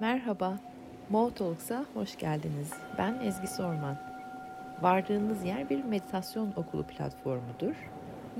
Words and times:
Merhaba, 0.00 0.60
Mo 1.10 1.34
Talks'a 1.34 1.86
hoş 1.94 2.18
geldiniz. 2.18 2.72
Ben 2.98 3.14
Ezgi 3.14 3.46
Sorman. 3.46 3.98
Vardığınız 4.80 5.44
yer 5.44 5.70
bir 5.70 5.84
meditasyon 5.84 6.52
okulu 6.56 6.86
platformudur. 6.86 7.74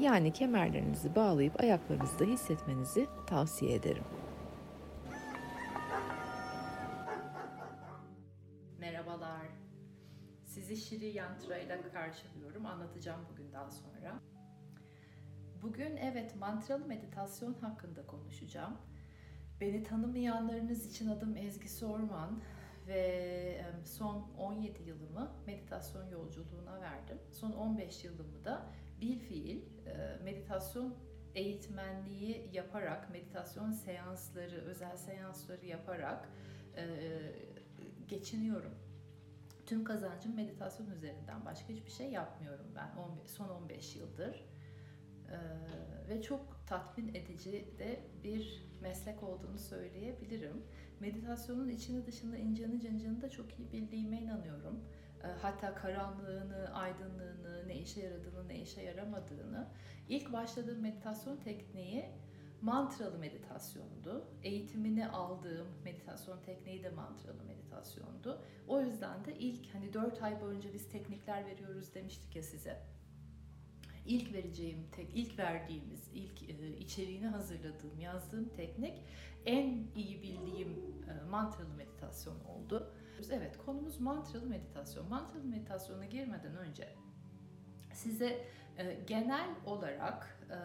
Yani 0.00 0.32
kemerlerinizi 0.32 1.14
bağlayıp 1.14 1.60
ayaklarınızda 1.60 2.24
hissetmenizi 2.24 3.06
tavsiye 3.26 3.74
ederim. 3.74 4.04
Merhabalar. 8.78 9.46
Sizi 10.44 10.76
Şiri 10.76 11.06
Yantra 11.06 11.58
ile 11.58 11.82
karşılıyorum. 11.92 12.66
Anlatacağım 12.66 13.20
bugün 13.32 13.52
daha 13.52 13.70
sonra. 13.70 14.20
Bugün 15.62 15.96
evet 15.96 16.36
mantralı 16.36 16.86
meditasyon 16.86 17.54
hakkında 17.54 18.06
konuşacağım. 18.06 18.76
Beni 19.60 19.82
tanımayanlarınız 19.82 20.86
için 20.90 21.08
adım 21.08 21.36
Ezgi 21.36 21.68
Sorman 21.68 22.42
ve 22.86 23.64
son 23.84 24.30
17 24.38 24.82
yılımı 24.82 25.32
meditasyon 25.46 26.08
yolculuğuna 26.08 26.80
verdim. 26.80 27.18
Son 27.30 27.52
15 27.52 28.04
yılımı 28.04 28.44
da 28.44 28.66
bir 29.00 29.18
fiil 29.18 29.62
meditasyon 30.24 30.94
eğitmenliği 31.34 32.50
yaparak, 32.52 33.10
meditasyon 33.10 33.72
seansları, 33.72 34.56
özel 34.56 34.96
seansları 34.96 35.66
yaparak 35.66 36.28
geçiniyorum. 38.08 38.74
Tüm 39.66 39.84
kazancım 39.84 40.36
meditasyon 40.36 40.90
üzerinden. 40.90 41.44
Başka 41.44 41.68
hiçbir 41.68 41.90
şey 41.90 42.10
yapmıyorum 42.10 42.66
ben 42.76 42.90
son 43.26 43.48
15 43.48 43.96
yıldır. 43.96 44.44
Ve 46.08 46.22
çok 46.22 46.66
tatmin 46.66 47.14
edici 47.14 47.68
de 47.78 48.00
bir 48.24 48.64
meslek 48.80 49.22
olduğunu 49.22 49.58
söyleyebilirim. 49.58 50.62
Meditasyonun 51.00 51.68
içini 51.68 52.06
dışını 52.06 52.38
incini 52.38 52.80
cıncını 52.80 53.22
da 53.22 53.30
çok 53.30 53.58
iyi 53.58 53.72
bildiğime 53.72 54.20
inanıyorum. 54.20 54.80
Hatta 55.42 55.74
karanlığını, 55.74 56.74
aydınlığını, 56.74 57.68
ne 57.68 57.78
işe 57.78 58.00
yaradığını, 58.00 58.48
ne 58.48 58.60
işe 58.60 58.82
yaramadığını. 58.82 59.68
İlk 60.08 60.32
başladığım 60.32 60.80
meditasyon 60.80 61.36
tekniği 61.36 62.04
mantralı 62.62 63.18
meditasyondu. 63.18 64.24
Eğitimini 64.42 65.08
aldığım 65.08 65.68
meditasyon 65.84 66.42
tekniği 66.42 66.82
de 66.82 66.90
mantralı 66.90 67.44
meditasyondu. 67.44 68.42
O 68.68 68.80
yüzden 68.80 69.24
de 69.24 69.34
ilk 69.38 69.74
hani 69.74 69.92
4 69.92 70.22
ay 70.22 70.40
boyunca 70.40 70.72
biz 70.72 70.88
teknikler 70.88 71.46
veriyoruz 71.46 71.94
demiştik 71.94 72.36
ya 72.36 72.42
size. 72.42 72.82
İlk 74.06 74.32
vereceğim 74.32 74.86
tek, 74.92 75.10
ilk 75.14 75.38
verdiğimiz, 75.38 76.08
ilk 76.14 76.50
e, 76.50 76.76
içeriğini 76.78 77.26
hazırladığım, 77.26 78.00
yazdığım 78.00 78.48
teknik 78.48 79.04
en 79.46 79.86
iyi 79.94 80.22
bildiğim 80.22 80.68
e, 81.08 81.30
mantralı 81.30 81.74
meditasyon 81.74 82.40
oldu. 82.44 82.92
Evet, 83.32 83.58
konumuz 83.66 84.00
mantralı 84.00 84.46
meditasyon. 84.46 85.08
Mantralı 85.08 85.44
meditasyona 85.44 86.04
girmeden 86.04 86.56
önce 86.56 86.88
size 87.92 88.44
e, 88.78 88.94
genel 89.06 89.50
olarak 89.66 90.38
e, 90.50 90.58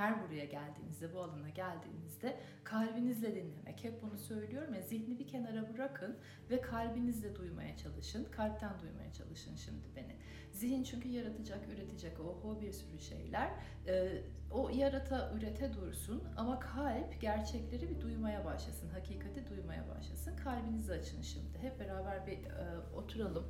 her 0.00 0.22
buraya 0.22 0.44
geldiğinizde, 0.44 1.14
bu 1.14 1.20
alana 1.20 1.48
geldiğinizde 1.48 2.36
kalbinizle 2.64 3.34
dinlemek. 3.34 3.84
Hep 3.84 4.02
bunu 4.02 4.18
söylüyorum 4.18 4.74
ya 4.74 4.80
zihni 4.80 5.18
bir 5.18 5.28
kenara 5.28 5.74
bırakın 5.74 6.16
ve 6.50 6.60
kalbinizle 6.60 7.36
duymaya 7.36 7.76
çalışın. 7.76 8.24
Kalpten 8.24 8.78
duymaya 8.80 9.12
çalışın 9.12 9.56
şimdi 9.56 9.96
beni. 9.96 10.16
Zihin 10.52 10.82
çünkü 10.82 11.08
yaratacak, 11.08 11.68
üretecek, 11.68 12.20
oho 12.20 12.60
bir 12.60 12.72
sürü 12.72 13.00
şeyler. 13.00 13.50
Ee, 13.86 14.22
o 14.50 14.68
yarata, 14.68 15.32
ürete 15.36 15.74
dursun 15.74 16.24
ama 16.36 16.60
kalp 16.60 17.20
gerçekleri 17.20 17.90
bir 17.90 18.00
duymaya 18.00 18.44
başlasın, 18.44 18.88
hakikati 18.88 19.48
duymaya 19.48 19.88
başlasın. 19.88 20.36
Kalbinizi 20.36 20.92
açın 20.92 21.22
şimdi. 21.22 21.58
Hep 21.58 21.80
beraber 21.80 22.26
bir 22.26 22.38
e, 22.38 22.78
oturalım, 22.94 23.46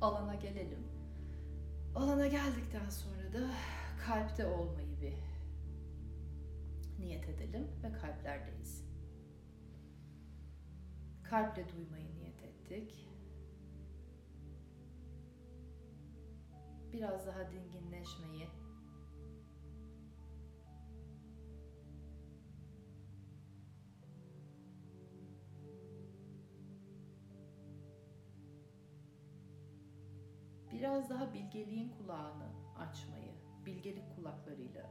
alana 0.00 0.34
gelelim. 0.34 0.86
Alana 1.94 2.26
geldikten 2.26 2.90
sonra 2.90 3.32
da 3.32 3.50
kalpte 4.06 4.46
olmayı 4.46 5.00
bir 5.00 5.27
niyet 6.98 7.28
edelim 7.28 7.68
ve 7.82 7.92
kalplerdeyiz. 7.92 8.84
Kalple 11.24 11.68
duymayı 11.68 12.14
niyet 12.14 12.42
ettik. 12.42 13.08
Biraz 16.92 17.26
daha 17.26 17.50
dinginleşmeyi 17.50 18.48
biraz 30.78 31.10
daha 31.10 31.34
bilgeliğin 31.34 31.88
kulağını 31.88 32.48
açmayı, 32.78 33.32
bilgelik 33.66 34.16
kulaklarıyla 34.16 34.90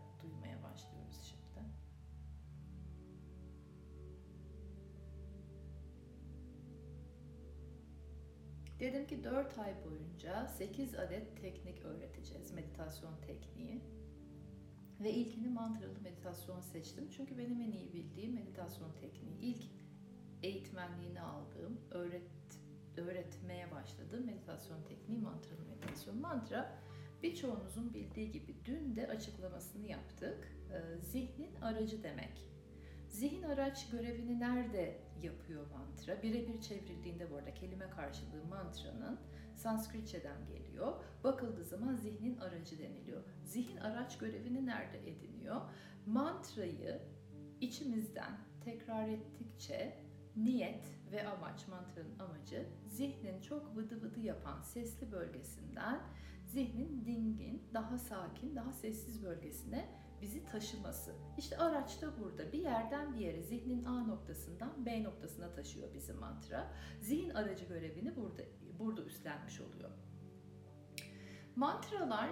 Dedim 8.80 9.08
ki 9.08 9.24
4 9.24 9.60
ay 9.60 9.74
boyunca 9.86 10.48
8 10.48 10.96
adet 10.96 11.42
teknik 11.42 11.86
öğreteceğiz, 11.86 12.52
meditasyon 12.52 13.14
tekniği. 13.28 13.82
Ve 15.00 15.12
ilkini 15.12 15.50
mantralı 15.50 16.02
meditasyon 16.04 16.60
seçtim. 16.60 17.10
Çünkü 17.10 17.38
benim 17.38 17.62
en 17.62 17.72
iyi 17.72 17.94
bildiğim 17.94 18.34
meditasyon 18.34 18.92
tekniği. 18.94 19.40
İlk 19.40 19.64
eğitmenliğini 20.44 21.22
aldığım, 21.22 21.82
öğret, 21.92 22.32
öğretmeye 22.98 23.72
başladığım 23.72 24.26
meditasyon 24.26 24.84
tekniği 24.84 25.20
mantralı 25.20 25.66
meditasyon. 25.70 26.18
Mantra 26.18 26.80
birçoğunuzun 27.24 27.94
bildiği 27.94 28.32
gibi 28.32 28.56
dün 28.66 28.96
de 28.96 29.08
açıklamasını 29.08 29.88
yaptık. 29.88 30.48
Ee, 30.72 31.02
zihnin 31.02 31.56
aracı 31.62 32.04
demek. 32.04 32.48
Zihin 33.10 33.44
araç 33.44 33.90
görevini 33.90 34.40
nerede 34.40 35.07
yapıyor 35.24 35.66
mantra? 35.72 36.24
Birebir 36.24 36.62
çevrildiğinde 36.62 37.32
bu 37.32 37.36
arada 37.36 37.54
kelime 37.54 37.90
karşılığı 37.90 38.46
mantranın 38.50 39.20
Sanskritçeden 39.58 40.46
geliyor. 40.46 40.94
Bakıldığı 41.24 41.66
zaman 41.66 41.96
zihnin 41.96 42.38
aracı 42.38 42.80
deniliyor. 42.80 43.24
Zihin 43.46 43.78
araç 43.78 44.18
görevini 44.18 44.66
nerede 44.66 45.10
ediniyor? 45.10 45.62
Mantrayı 46.06 47.02
içimizden 47.62 48.38
tekrar 48.66 49.08
ettikçe 49.08 49.98
niyet 50.36 50.88
ve 51.12 51.28
amaç, 51.28 51.68
mantranın 51.68 52.20
amacı 52.20 52.66
zihnin 52.88 53.42
çok 53.42 53.76
vıdı 53.76 54.02
vıdı 54.02 54.20
yapan 54.20 54.62
sesli 54.62 55.12
bölgesinden 55.12 56.02
zihnin 56.46 57.06
dingin, 57.06 57.64
daha 57.74 57.98
sakin, 57.98 58.56
daha 58.56 58.74
sessiz 58.74 59.24
bölgesine 59.24 59.90
bizi 60.22 60.46
taşıması. 60.46 61.16
İşte 61.38 61.58
araç 61.58 62.02
da 62.02 62.20
burada. 62.20 62.52
Bir 62.52 62.60
yerden 62.60 63.14
bir 63.14 63.20
yere 63.20 63.44
zihnin 63.44 63.84
A 63.84 64.04
noktasından 64.04 64.86
B 64.86 65.04
noktasına 65.04 65.54
taşıyor 65.54 65.94
bizi 65.94 66.14
mantra. 66.14 66.72
Zihin 67.02 67.30
aracı 67.30 67.66
görevini 67.66 68.16
burada 68.16 68.44
burada 68.80 69.04
üstlenmiş 69.04 69.62
oluyor. 69.62 69.90
Mantralar 71.56 72.30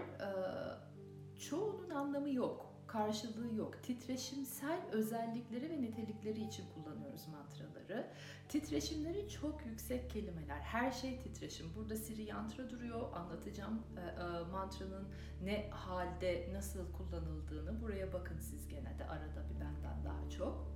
çoğunun 1.40 1.90
anlamı 1.90 2.30
yok 2.30 2.75
karşılığı 2.96 3.56
yok. 3.56 3.84
Titreşimsel 3.84 4.80
özellikleri 4.92 5.70
ve 5.70 5.82
nitelikleri 5.82 6.42
için 6.42 6.66
kullanıyoruz 6.74 7.28
mantraları. 7.28 8.08
Titreşimleri 8.50 9.30
çok 9.30 9.66
yüksek 9.66 10.10
kelimeler. 10.10 10.60
Her 10.60 10.92
şey 10.92 11.20
titreşim. 11.20 11.66
Burada 11.76 11.96
Siri 11.96 12.24
Yantra 12.24 12.70
duruyor. 12.70 13.14
Anlatacağım 13.14 13.84
e, 13.98 14.02
e, 14.02 14.52
mantranın 14.52 15.08
ne 15.44 15.70
halde, 15.70 16.50
nasıl 16.54 16.92
kullanıldığını. 16.92 17.82
Buraya 17.82 18.14
bakın 18.14 18.40
siz 18.40 18.68
gene 18.68 19.00
de 19.00 19.06
arada 19.06 19.50
bir 19.50 19.60
benden 19.60 20.06
daha 20.06 20.30
çok. 20.30 20.76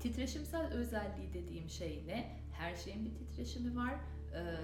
Titreşimsel 0.00 0.72
özelliği 0.72 1.34
dediğim 1.34 1.68
şey 1.68 2.04
ne? 2.06 2.40
Her 2.52 2.76
şeyin 2.76 3.04
bir 3.04 3.14
titreşimi 3.14 3.76
var. 3.76 3.94
Ee, 4.34 4.56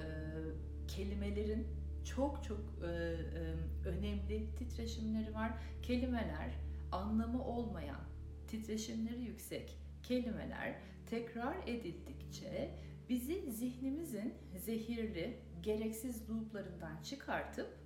kelimelerin 0.88 1.81
çok 2.04 2.44
çok 2.44 2.60
e, 2.82 2.86
e, 2.86 3.88
önemli 3.88 4.54
titreşimleri 4.58 5.34
var. 5.34 5.52
Kelimeler 5.82 6.54
anlamı 6.92 7.44
olmayan, 7.44 8.00
titreşimleri 8.48 9.22
yüksek 9.22 9.78
kelimeler 10.02 10.74
tekrar 11.06 11.56
edildikçe 11.66 12.70
bizi 13.08 13.52
zihnimizin 13.52 14.34
zehirli, 14.56 15.36
gereksiz 15.62 16.30
looplarından 16.30 17.02
çıkartıp 17.02 17.82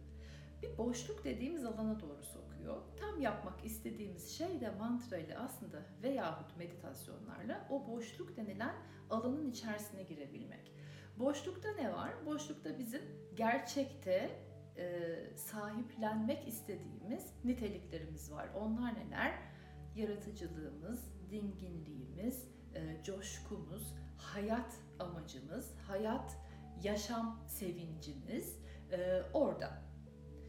bir 0.62 0.78
boşluk 0.78 1.24
dediğimiz 1.24 1.64
alana 1.64 2.00
doğru 2.00 2.22
sokuyor. 2.22 2.82
Tam 3.00 3.20
yapmak 3.20 3.64
istediğimiz 3.64 4.30
şey 4.30 4.60
de 4.60 4.70
mantra 4.70 5.18
ile 5.18 5.38
aslında 5.38 5.82
veyahut 6.02 6.56
meditasyonlarla 6.56 7.68
o 7.70 7.86
boşluk 7.86 8.36
denilen 8.36 8.74
alanın 9.10 9.50
içerisine 9.50 10.02
girebilmek. 10.02 10.72
Boşlukta 11.18 11.72
ne 11.72 11.92
var? 11.92 12.26
Boşlukta 12.26 12.78
bizim 12.78 13.02
gerçekte 13.36 14.30
e, 14.78 15.14
sahiplenmek 15.36 16.48
istediğimiz 16.48 17.32
niteliklerimiz 17.44 18.32
var. 18.32 18.48
Onlar 18.60 18.94
neler? 18.94 19.34
Yaratıcılığımız, 19.96 21.04
dinginliğimiz, 21.30 22.48
e, 22.74 23.02
coşkumuz, 23.02 23.94
hayat 24.18 24.74
amacımız, 24.98 25.74
hayat 25.88 26.36
yaşam 26.82 27.40
sevincimiz 27.48 28.58
e, 28.92 29.22
orada. 29.32 29.86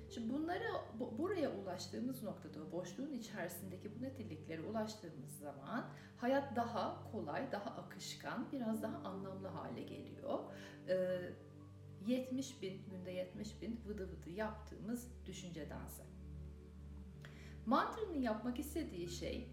Şimdi 0.09 0.33
bunları 0.33 0.63
bu, 0.99 1.17
buraya 1.17 1.51
ulaştığımız 1.51 2.23
noktada, 2.23 2.71
boşluğun 2.71 3.11
içerisindeki 3.11 3.99
bu 3.99 4.03
niteliklere 4.03 4.61
ulaştığımız 4.61 5.39
zaman 5.39 5.85
hayat 6.17 6.55
daha 6.55 7.11
kolay, 7.11 7.51
daha 7.51 7.69
akışkan, 7.69 8.51
biraz 8.51 8.83
daha 8.83 8.97
anlamlı 8.97 9.47
hale 9.47 9.81
geliyor. 9.81 10.39
E, 10.89 11.19
70 12.07 12.62
bin, 12.62 12.81
günde 12.92 13.12
70 13.12 13.62
bin 13.62 13.80
vıdı 13.88 14.04
vıdı 14.12 14.30
yaptığımız 14.30 15.07
düşünce 15.25 15.69
dansı. 15.69 16.04
Mantra'nın 17.65 18.21
yapmak 18.21 18.59
istediği 18.59 19.07
şey 19.07 19.48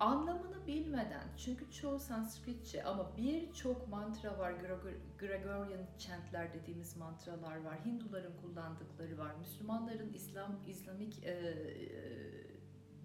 anlamını 0.00 0.66
bilmeden 0.66 1.24
çünkü 1.36 1.70
çoğu 1.70 1.98
Sanskritçe 1.98 2.84
ama 2.84 3.16
birçok 3.16 3.88
mantra 3.88 4.38
var 4.38 4.54
Gregorian 5.18 5.86
chantler 5.98 6.54
dediğimiz 6.54 6.96
mantralar 6.96 7.64
var 7.64 7.84
Hinduların 7.84 8.32
kullandıkları 8.42 9.18
var 9.18 9.34
Müslümanların 9.34 10.12
İslam 10.12 10.60
İslamik 10.66 11.24
e, 11.24 11.30
e, 11.30 12.55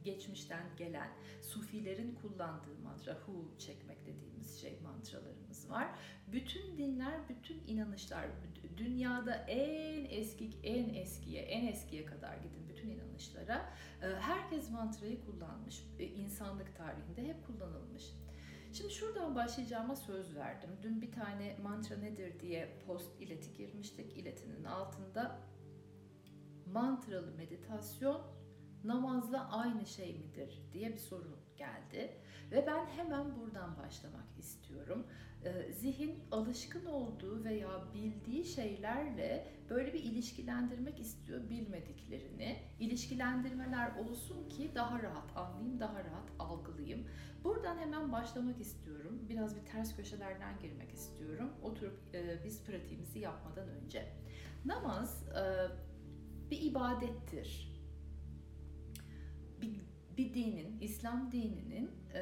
geçmişten 0.03 0.63
gelen 0.77 1.09
Sufilerin 1.41 2.15
kullandığı 2.21 2.79
mantra 2.83 3.13
hu 3.13 3.57
çekmek 3.57 4.05
dediğimiz 4.05 4.61
şey 4.61 4.79
mantralarımız 4.83 5.69
var. 5.69 5.87
Bütün 6.27 6.77
dinler, 6.77 7.29
bütün 7.29 7.67
inanışlar 7.67 8.25
dünyada 8.77 9.35
en 9.35 10.05
eski 10.09 10.49
en 10.63 10.93
eskiye 10.93 11.41
en 11.41 11.67
eskiye 11.67 12.05
kadar 12.05 12.37
gidin 12.37 12.69
bütün 12.69 12.89
inanışlara 12.89 13.73
e, 14.01 14.07
herkes 14.19 14.71
mantrayı 14.71 15.25
kullanmış. 15.25 15.83
E, 15.99 16.05
insanlık 16.05 16.75
tarihinde 16.75 17.27
hep 17.27 17.47
kullanılmış. 17.47 18.03
Şimdi 18.73 18.93
şuradan 18.93 19.35
başlayacağıma 19.35 19.95
söz 19.95 20.35
verdim. 20.35 20.69
Dün 20.83 21.01
bir 21.01 21.11
tane 21.11 21.57
mantra 21.63 21.97
nedir 21.97 22.39
diye 22.39 22.77
post 22.87 23.21
ileti 23.21 23.53
girmiştik. 23.53 24.17
İletinin 24.17 24.63
altında 24.63 25.39
mantralı 26.65 27.31
meditasyon 27.31 28.21
namazla 28.83 29.51
aynı 29.51 29.85
şey 29.85 30.17
midir 30.17 30.61
diye 30.73 30.93
bir 30.93 30.97
soru 30.97 31.37
geldi. 31.57 32.11
Ve 32.51 32.65
ben 32.67 32.85
hemen 32.85 33.35
buradan 33.35 33.77
başlamak 33.77 34.39
istiyorum. 34.39 35.05
Ee, 35.45 35.71
zihin 35.73 36.19
alışkın 36.31 36.85
olduğu 36.85 37.43
veya 37.43 37.93
bildiği 37.93 38.45
şeylerle 38.45 39.47
böyle 39.69 39.93
bir 39.93 40.03
ilişkilendirmek 40.03 40.99
istiyor 40.99 41.49
bilmediklerini. 41.49 42.59
İlişkilendirmeler 42.79 43.95
olsun 43.95 44.49
ki 44.49 44.71
daha 44.75 45.03
rahat 45.03 45.37
anlayayım, 45.37 45.79
daha 45.79 45.99
rahat 45.99 46.29
algılayayım. 46.39 47.07
Buradan 47.43 47.77
hemen 47.77 48.11
başlamak 48.11 48.61
istiyorum. 48.61 49.25
Biraz 49.29 49.55
bir 49.55 49.65
ters 49.65 49.95
köşelerden 49.95 50.59
girmek 50.59 50.93
istiyorum. 50.93 51.49
Oturup 51.61 52.15
e, 52.15 52.43
biz 52.43 52.63
pratiğimizi 52.63 53.19
yapmadan 53.19 53.67
önce. 53.69 54.13
Namaz 54.65 55.27
e, 55.29 55.41
bir 56.51 56.61
ibadettir. 56.61 57.70
Bir, 59.61 59.81
bir 60.17 60.33
dinin, 60.33 60.77
İslam 60.81 61.31
dininin 61.31 61.91
e, 62.13 62.21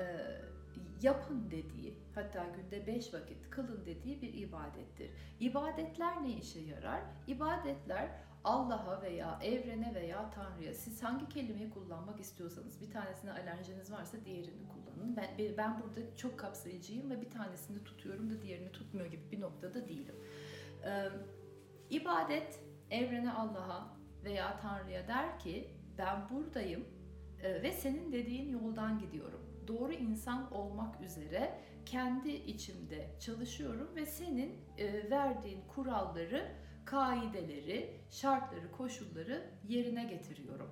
yapın 1.01 1.51
dediği, 1.51 1.93
hatta 2.15 2.45
günde 2.55 2.87
beş 2.87 3.13
vakit 3.13 3.49
kılın 3.49 3.85
dediği 3.85 4.21
bir 4.21 4.33
ibadettir. 4.33 5.11
İbadetler 5.39 6.23
ne 6.23 6.33
işe 6.33 6.59
yarar? 6.59 7.01
İbadetler 7.27 8.09
Allah'a 8.43 9.01
veya 9.01 9.39
evrene 9.43 9.95
veya 9.95 10.29
Tanrı'ya 10.29 10.73
siz 10.73 11.03
hangi 11.03 11.29
kelimeyi 11.29 11.69
kullanmak 11.69 12.19
istiyorsanız 12.19 12.81
bir 12.81 12.91
tanesine 12.91 13.31
alerjiniz 13.31 13.91
varsa 13.91 14.17
diğerini 14.25 14.67
kullanın. 14.67 15.17
Ben, 15.17 15.57
ben 15.57 15.81
burada 15.81 16.15
çok 16.15 16.39
kapsayıcıyım 16.39 17.09
ve 17.09 17.21
bir 17.21 17.29
tanesini 17.29 17.83
tutuyorum 17.83 18.29
da 18.29 18.41
diğerini 18.41 18.71
tutmuyor 18.71 19.07
gibi 19.07 19.31
bir 19.31 19.41
noktada 19.41 19.87
değilim. 19.87 20.15
Ee, 20.85 21.09
ibadet 21.89 22.59
evrene 22.91 23.31
Allah'a 23.31 23.97
veya 24.23 24.59
Tanrı'ya 24.59 25.07
der 25.07 25.39
ki 25.39 25.71
ben 25.97 26.29
buradayım 26.29 26.85
ve 27.43 27.71
senin 27.71 28.11
dediğin 28.11 28.49
yoldan 28.49 28.99
gidiyorum 28.99 29.49
doğru 29.69 29.93
insan 29.93 30.53
olmak 30.53 31.01
üzere 31.01 31.59
kendi 31.85 32.29
içimde 32.29 33.09
çalışıyorum 33.19 33.89
ve 33.95 34.05
senin 34.05 34.55
e, 34.77 35.09
verdiğin 35.09 35.61
kuralları, 35.67 36.51
kaideleri, 36.85 37.99
şartları, 38.09 38.71
koşulları 38.71 39.49
yerine 39.67 40.03
getiriyorum. 40.03 40.69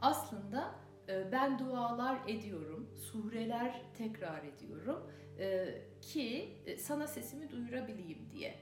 Aslında 0.00 0.74
e, 1.08 1.32
ben 1.32 1.58
dualar 1.58 2.18
ediyorum, 2.28 2.90
sureler 2.96 3.82
tekrar 3.98 4.44
ediyorum 4.44 5.10
e, 5.38 5.68
ki 6.00 6.58
sana 6.78 7.06
sesimi 7.06 7.50
duyurabileyim 7.50 8.30
diye. 8.30 8.54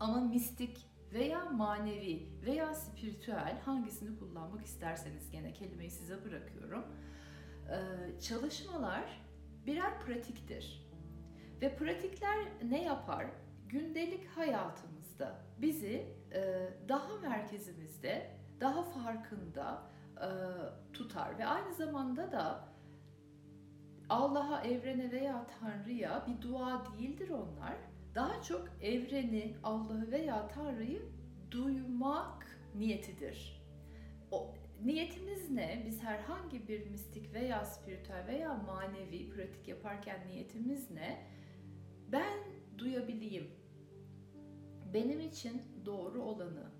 Ama 0.00 0.20
mistik 0.20 0.86
veya 1.14 1.44
manevi 1.44 2.28
veya 2.46 2.74
spiritüel 2.74 3.60
hangisini 3.64 4.18
kullanmak 4.18 4.64
isterseniz 4.64 5.30
gene 5.30 5.52
kelimeyi 5.52 5.90
size 5.90 6.24
bırakıyorum 6.24 6.84
ee, 7.68 8.20
çalışmalar 8.20 9.20
birer 9.66 10.00
pratiktir. 10.00 10.84
Ve 11.62 11.76
pratikler 11.76 12.38
ne 12.62 12.84
yapar? 12.84 13.26
Gündelik 13.68 14.26
hayatımızda 14.26 15.40
bizi 15.58 16.06
e, 16.32 16.70
daha 16.88 17.16
merkezimizde, 17.16 18.30
daha 18.60 18.82
farkında 18.82 19.82
e, 20.16 20.28
tutar 20.92 21.38
ve 21.38 21.46
aynı 21.46 21.74
zamanda 21.74 22.32
da 22.32 22.68
Allah'a, 24.08 24.62
evrene 24.62 25.10
veya 25.10 25.46
Tanrı'ya 25.60 26.26
bir 26.26 26.42
dua 26.42 26.82
değildir 26.86 27.30
onlar. 27.30 27.76
Daha 28.14 28.42
çok 28.42 28.68
evreni, 28.82 29.56
Allah'ı 29.62 30.10
veya 30.10 30.48
Tanrı'yı 30.48 31.02
duymak 31.50 32.46
niyetidir. 32.74 33.64
O 34.30 34.54
Niyetimiz 34.84 35.50
ne? 35.50 35.82
Biz 35.86 36.02
herhangi 36.02 36.68
bir 36.68 36.86
mistik 36.86 37.34
veya 37.34 37.64
spiritüel 37.64 38.26
veya 38.26 38.54
manevi 38.54 39.30
pratik 39.30 39.68
yaparken 39.68 40.28
niyetimiz 40.28 40.90
ne? 40.90 41.26
Ben 42.12 42.38
duyabileyim. 42.78 43.50
Benim 44.94 45.20
için 45.20 45.62
doğru 45.86 46.22
olanı, 46.22 46.70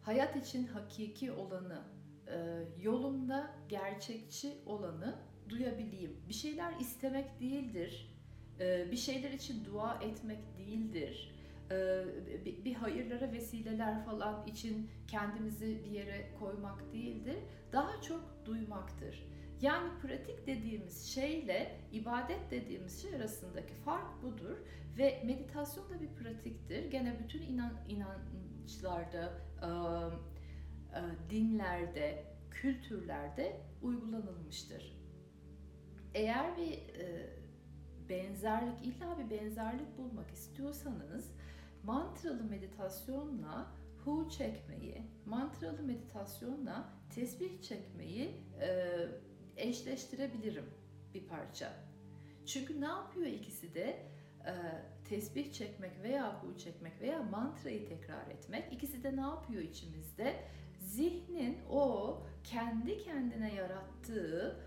hayat 0.00 0.36
için 0.36 0.66
hakiki 0.66 1.32
olanı, 1.32 1.82
e, 2.26 2.64
yolumda 2.82 3.50
gerçekçi 3.68 4.52
olanı 4.66 5.18
duyabileyim. 5.48 6.20
Bir 6.28 6.34
şeyler 6.34 6.80
istemek 6.80 7.40
değildir. 7.40 8.13
E, 8.60 8.90
bir 8.90 8.96
şeyler 8.96 9.30
için 9.30 9.64
dua 9.64 9.94
etmek 10.02 10.38
değildir 10.58 11.34
e, 11.70 12.04
bir 12.64 12.74
hayırlara 12.74 13.32
vesileler 13.32 14.04
falan 14.04 14.46
için 14.46 14.90
kendimizi 15.08 15.84
bir 15.84 15.90
yere 15.90 16.30
koymak 16.38 16.92
değildir. 16.92 17.38
Daha 17.72 18.02
çok 18.02 18.46
duymaktır. 18.46 19.26
Yani 19.60 20.00
pratik 20.02 20.46
dediğimiz 20.46 21.06
şeyle 21.06 21.80
ibadet 21.92 22.50
dediğimiz 22.50 23.02
şey 23.02 23.14
arasındaki 23.14 23.74
fark 23.74 24.22
budur 24.22 24.56
ve 24.98 25.22
meditasyon 25.24 25.90
da 25.90 26.00
bir 26.00 26.08
pratiktir. 26.08 26.90
Gene 26.90 27.18
bütün 27.24 27.42
inan, 27.42 27.72
inançlarda, 27.88 29.32
e, 29.62 29.68
e, 30.98 31.30
dinlerde, 31.30 32.24
kültürlerde 32.50 33.60
uygulanılmıştır. 33.82 34.96
Eğer 36.14 36.56
bir 36.56 36.78
benzerlik, 38.08 38.86
illa 38.86 39.18
bir 39.18 39.30
benzerlik 39.30 39.98
bulmak 39.98 40.30
istiyorsanız 40.30 41.30
mantralı 41.82 42.44
meditasyonla 42.44 43.72
hu 44.04 44.28
çekmeyi, 44.30 45.02
mantralı 45.26 45.82
meditasyonla 45.82 46.88
tesbih 47.14 47.62
çekmeyi 47.62 48.30
e, 48.60 48.98
eşleştirebilirim 49.56 50.70
bir 51.14 51.26
parça. 51.26 51.72
Çünkü 52.46 52.80
ne 52.80 52.86
yapıyor 52.86 53.26
ikisi 53.26 53.74
de? 53.74 54.14
E, 54.46 54.52
tesbih 55.08 55.52
çekmek 55.52 56.02
veya 56.02 56.42
hu 56.42 56.58
çekmek 56.58 57.00
veya 57.00 57.22
mantrayı 57.22 57.88
tekrar 57.88 58.26
etmek 58.26 58.72
ikisi 58.72 59.02
de 59.02 59.16
ne 59.16 59.20
yapıyor 59.20 59.62
içimizde? 59.62 60.36
Zihnin 60.80 61.58
o 61.70 62.18
kendi 62.44 62.98
kendine 62.98 63.54
yarattığı 63.54 64.60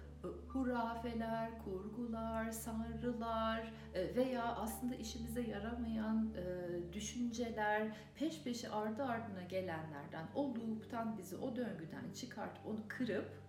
hurafeler, 0.48 1.60
kurgular, 1.64 2.52
sanrılar 2.52 3.74
e, 3.94 4.16
veya 4.16 4.44
aslında 4.44 4.96
işimize 4.96 5.42
yaramayan 5.42 6.34
e, 6.36 6.94
düşünceler 6.94 7.98
peş 8.16 8.44
peşe 8.44 8.70
ardı 8.70 9.04
ardına 9.04 9.44
gelenlerden, 9.44 10.28
o 10.36 10.56
loop'tan 10.56 11.18
bizi 11.18 11.38
o 11.38 11.56
döngüden 11.56 12.12
çıkartıp 12.14 12.66
onu 12.66 12.80
kırıp 12.88 13.48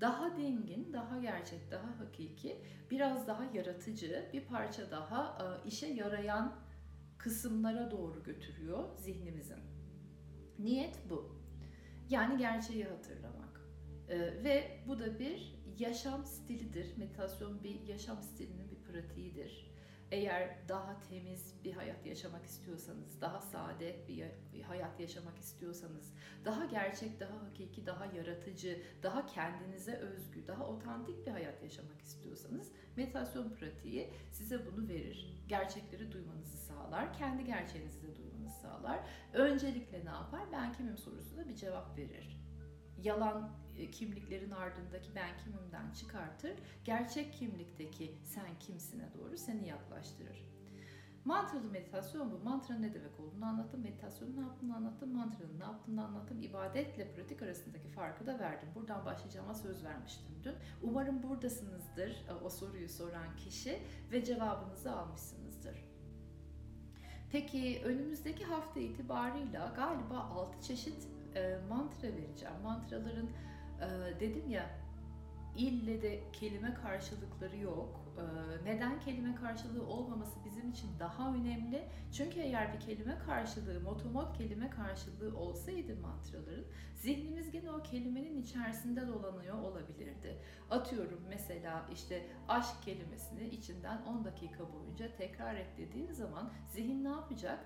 daha 0.00 0.36
dingin, 0.36 0.92
daha 0.92 1.18
gerçek, 1.18 1.70
daha 1.70 2.00
hakiki, 2.00 2.62
biraz 2.90 3.26
daha 3.26 3.44
yaratıcı, 3.44 4.30
bir 4.32 4.44
parça 4.44 4.90
daha 4.90 5.38
e, 5.40 5.68
işe 5.68 5.86
yarayan 5.86 6.54
kısımlara 7.18 7.90
doğru 7.90 8.22
götürüyor 8.22 8.96
zihnimizin. 8.96 9.60
Niyet 10.58 11.10
bu. 11.10 11.42
Yani 12.08 12.38
gerçeği 12.38 12.84
hatırlamak. 12.84 13.42
Ve 14.44 14.84
bu 14.88 14.98
da 14.98 15.18
bir 15.18 15.51
yaşam 15.78 16.24
stilidir. 16.24 16.96
Meditasyon 16.96 17.64
bir 17.64 17.80
yaşam 17.80 18.22
stilinin 18.22 18.70
bir 18.70 18.82
pratiğidir. 18.82 19.72
Eğer 20.12 20.68
daha 20.68 21.00
temiz 21.00 21.64
bir 21.64 21.72
hayat 21.72 22.06
yaşamak 22.06 22.44
istiyorsanız, 22.44 23.20
daha 23.20 23.40
sade 23.40 23.96
bir 24.08 24.62
hayat 24.62 25.00
yaşamak 25.00 25.38
istiyorsanız, 25.38 26.14
daha 26.44 26.64
gerçek, 26.64 27.20
daha 27.20 27.42
hakiki, 27.42 27.86
daha 27.86 28.06
yaratıcı, 28.06 28.82
daha 29.02 29.26
kendinize 29.26 29.94
özgü, 29.94 30.46
daha 30.46 30.66
otantik 30.66 31.26
bir 31.26 31.30
hayat 31.30 31.62
yaşamak 31.62 32.00
istiyorsanız 32.00 32.72
meditasyon 32.96 33.50
pratiği 33.50 34.10
size 34.30 34.66
bunu 34.66 34.88
verir. 34.88 35.44
Gerçekleri 35.48 36.12
duymanızı 36.12 36.56
sağlar, 36.56 37.12
kendi 37.14 37.44
gerçeğinizi 37.44 38.02
de 38.02 38.16
duymanızı 38.16 38.60
sağlar. 38.60 39.00
Öncelikle 39.32 40.04
ne 40.04 40.10
yapar? 40.10 40.42
Ben 40.52 40.72
kimim 40.72 40.98
sorusuna 40.98 41.48
bir 41.48 41.56
cevap 41.56 41.98
verir. 41.98 42.42
Yalan 42.98 43.61
kimliklerin 43.92 44.50
ardındaki 44.50 45.14
ben 45.14 45.38
kimimden 45.44 45.92
çıkartır, 45.92 46.52
gerçek 46.84 47.32
kimlikteki 47.32 48.18
sen 48.24 48.58
kimsine 48.58 49.08
doğru 49.14 49.36
seni 49.36 49.68
yaklaştırır. 49.68 50.52
Mantralı 51.24 51.70
meditasyon 51.70 52.32
bu. 52.32 52.38
Mantra 52.38 52.74
ne 52.74 52.94
demek 52.94 53.20
olduğunu 53.20 53.44
anlattım, 53.44 53.82
meditasyonun 53.82 54.36
ne 54.36 54.40
yaptığını 54.40 54.76
anlattım, 54.76 55.14
mantranın 55.14 55.60
ne 55.60 55.64
yaptığını 55.64 56.04
anlattım, 56.04 56.42
ibadetle 56.42 57.12
pratik 57.12 57.42
arasındaki 57.42 57.88
farkı 57.88 58.26
da 58.26 58.38
verdim. 58.38 58.68
Buradan 58.74 59.04
başlayacağıma 59.06 59.54
söz 59.54 59.84
vermiştim 59.84 60.26
dün. 60.44 60.54
Umarım 60.82 61.22
buradasınızdır 61.22 62.10
e, 62.28 62.32
o 62.44 62.50
soruyu 62.50 62.88
soran 62.88 63.36
kişi 63.36 63.82
ve 64.12 64.24
cevabınızı 64.24 64.92
almışsınızdır. 64.92 65.84
Peki 67.32 67.82
önümüzdeki 67.84 68.44
hafta 68.44 68.80
itibarıyla 68.80 69.72
galiba 69.76 70.18
6 70.18 70.62
çeşit 70.66 71.08
e, 71.34 71.58
mantra 71.68 72.08
vereceğim. 72.08 72.54
Mantraların 72.62 73.30
e, 73.82 74.20
dedim 74.20 74.50
ya 74.50 74.82
ille 75.56 76.02
de 76.02 76.20
kelime 76.32 76.74
karşılıkları 76.74 77.56
yok. 77.56 78.00
Ee, 78.18 78.64
neden 78.64 79.00
kelime 79.00 79.34
karşılığı 79.34 79.86
olmaması 79.86 80.44
bizim 80.44 80.70
için 80.70 80.90
daha 80.98 81.34
önemli? 81.34 81.88
Çünkü 82.12 82.40
eğer 82.40 82.74
bir 82.74 82.80
kelime 82.80 83.18
karşılığı, 83.18 83.80
motomot 83.80 84.38
kelime 84.38 84.70
karşılığı 84.70 85.38
olsaydı 85.38 85.96
mantraların, 85.96 86.66
zihnimiz 86.94 87.50
gene 87.50 87.70
o 87.70 87.82
kelimenin 87.82 88.42
içerisinde 88.42 89.08
dolanıyor 89.08 89.58
olabilirdi. 89.58 90.38
Atıyorum 90.70 91.20
mesela 91.28 91.86
işte 91.92 92.26
aşk 92.48 92.82
kelimesini 92.84 93.48
içinden 93.48 94.02
10 94.02 94.24
dakika 94.24 94.72
boyunca 94.72 95.16
tekrar 95.16 95.54
et 95.54 95.78
dediğin 95.78 96.12
zaman 96.12 96.52
zihin 96.68 97.04
ne 97.04 97.08
yapacak? 97.08 97.58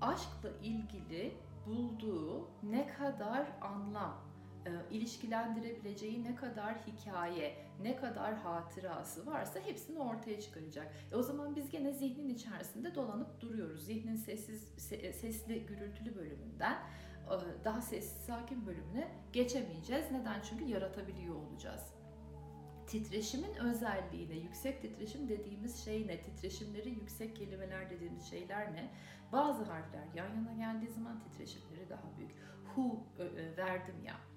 Aşkla 0.00 0.50
ilgili 0.62 1.34
bulduğu 1.66 2.48
ne 2.62 2.86
kadar 2.86 3.46
anlam, 3.60 4.27
e, 4.68 4.94
ilişkilendirebileceği 4.94 6.24
ne 6.24 6.34
kadar 6.34 6.74
hikaye, 6.86 7.56
ne 7.82 7.96
kadar 7.96 8.34
hatırası 8.34 9.26
varsa 9.26 9.60
hepsini 9.60 9.98
ortaya 9.98 10.40
çıkaracak. 10.40 10.94
E 11.12 11.16
o 11.16 11.22
zaman 11.22 11.56
biz 11.56 11.70
gene 11.70 11.92
zihnin 11.92 12.28
içerisinde 12.28 12.94
dolanıp 12.94 13.40
duruyoruz. 13.40 13.86
Zihnin 13.86 14.16
sessiz, 14.16 14.68
sesli, 15.20 15.66
gürültülü 15.66 16.16
bölümünden 16.16 16.78
e, 17.26 17.64
daha 17.64 17.82
sessiz, 17.82 18.24
sakin 18.24 18.66
bölümüne 18.66 19.08
geçemeyeceğiz. 19.32 20.04
Neden? 20.10 20.42
Çünkü 20.42 20.64
yaratabiliyor 20.64 21.34
olacağız. 21.34 21.82
Titreşimin 22.86 23.54
özelliği 23.54 24.28
ne? 24.30 24.34
Yüksek 24.34 24.82
titreşim 24.82 25.28
dediğimiz 25.28 25.84
şey 25.84 26.06
ne? 26.06 26.20
Titreşimleri 26.20 26.90
yüksek 26.90 27.36
kelimeler 27.36 27.90
dediğimiz 27.90 28.30
şeyler 28.30 28.72
ne? 28.72 28.90
Bazı 29.32 29.62
harfler 29.64 30.04
yan 30.14 30.28
yana 30.28 30.52
geldiği 30.52 30.90
zaman 30.90 31.20
titreşimleri 31.20 31.90
daha 31.90 32.16
büyük. 32.18 32.30
Hu 32.74 33.00
verdim 33.56 34.04
ya 34.06 34.27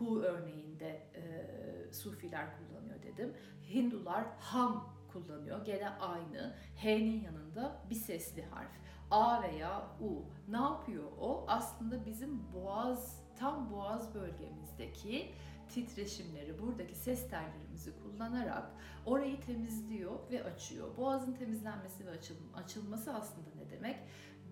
Hu 0.00 0.22
örneğinde 0.22 1.02
e, 1.14 1.92
Sufiler 1.92 2.46
kullanıyor 2.58 3.02
dedim. 3.02 3.34
Hindular 3.74 4.24
ham 4.38 4.94
kullanıyor. 5.12 5.64
Gene 5.64 5.88
aynı. 5.88 6.54
H'nin 6.76 7.20
yanında 7.20 7.82
bir 7.90 7.94
sesli 7.94 8.42
harf. 8.42 8.70
A 9.10 9.42
veya 9.42 9.86
U. 10.00 10.24
Ne 10.48 10.56
yapıyor 10.56 11.04
o? 11.20 11.44
Aslında 11.48 12.06
bizim 12.06 12.52
boğaz, 12.52 13.22
tam 13.36 13.72
boğaz 13.72 14.14
bölgemizdeki 14.14 15.32
titreşimleri, 15.68 16.58
buradaki 16.58 16.94
ses 16.94 17.30
tellerimizi 17.30 17.92
kullanarak 18.02 18.70
orayı 19.06 19.40
temizliyor 19.40 20.30
ve 20.30 20.44
açıyor. 20.44 20.96
Boğazın 20.96 21.32
temizlenmesi 21.32 22.06
ve 22.06 22.10
açılması 22.54 23.14
aslında 23.14 23.48
ne 23.56 23.70
demek? 23.70 23.96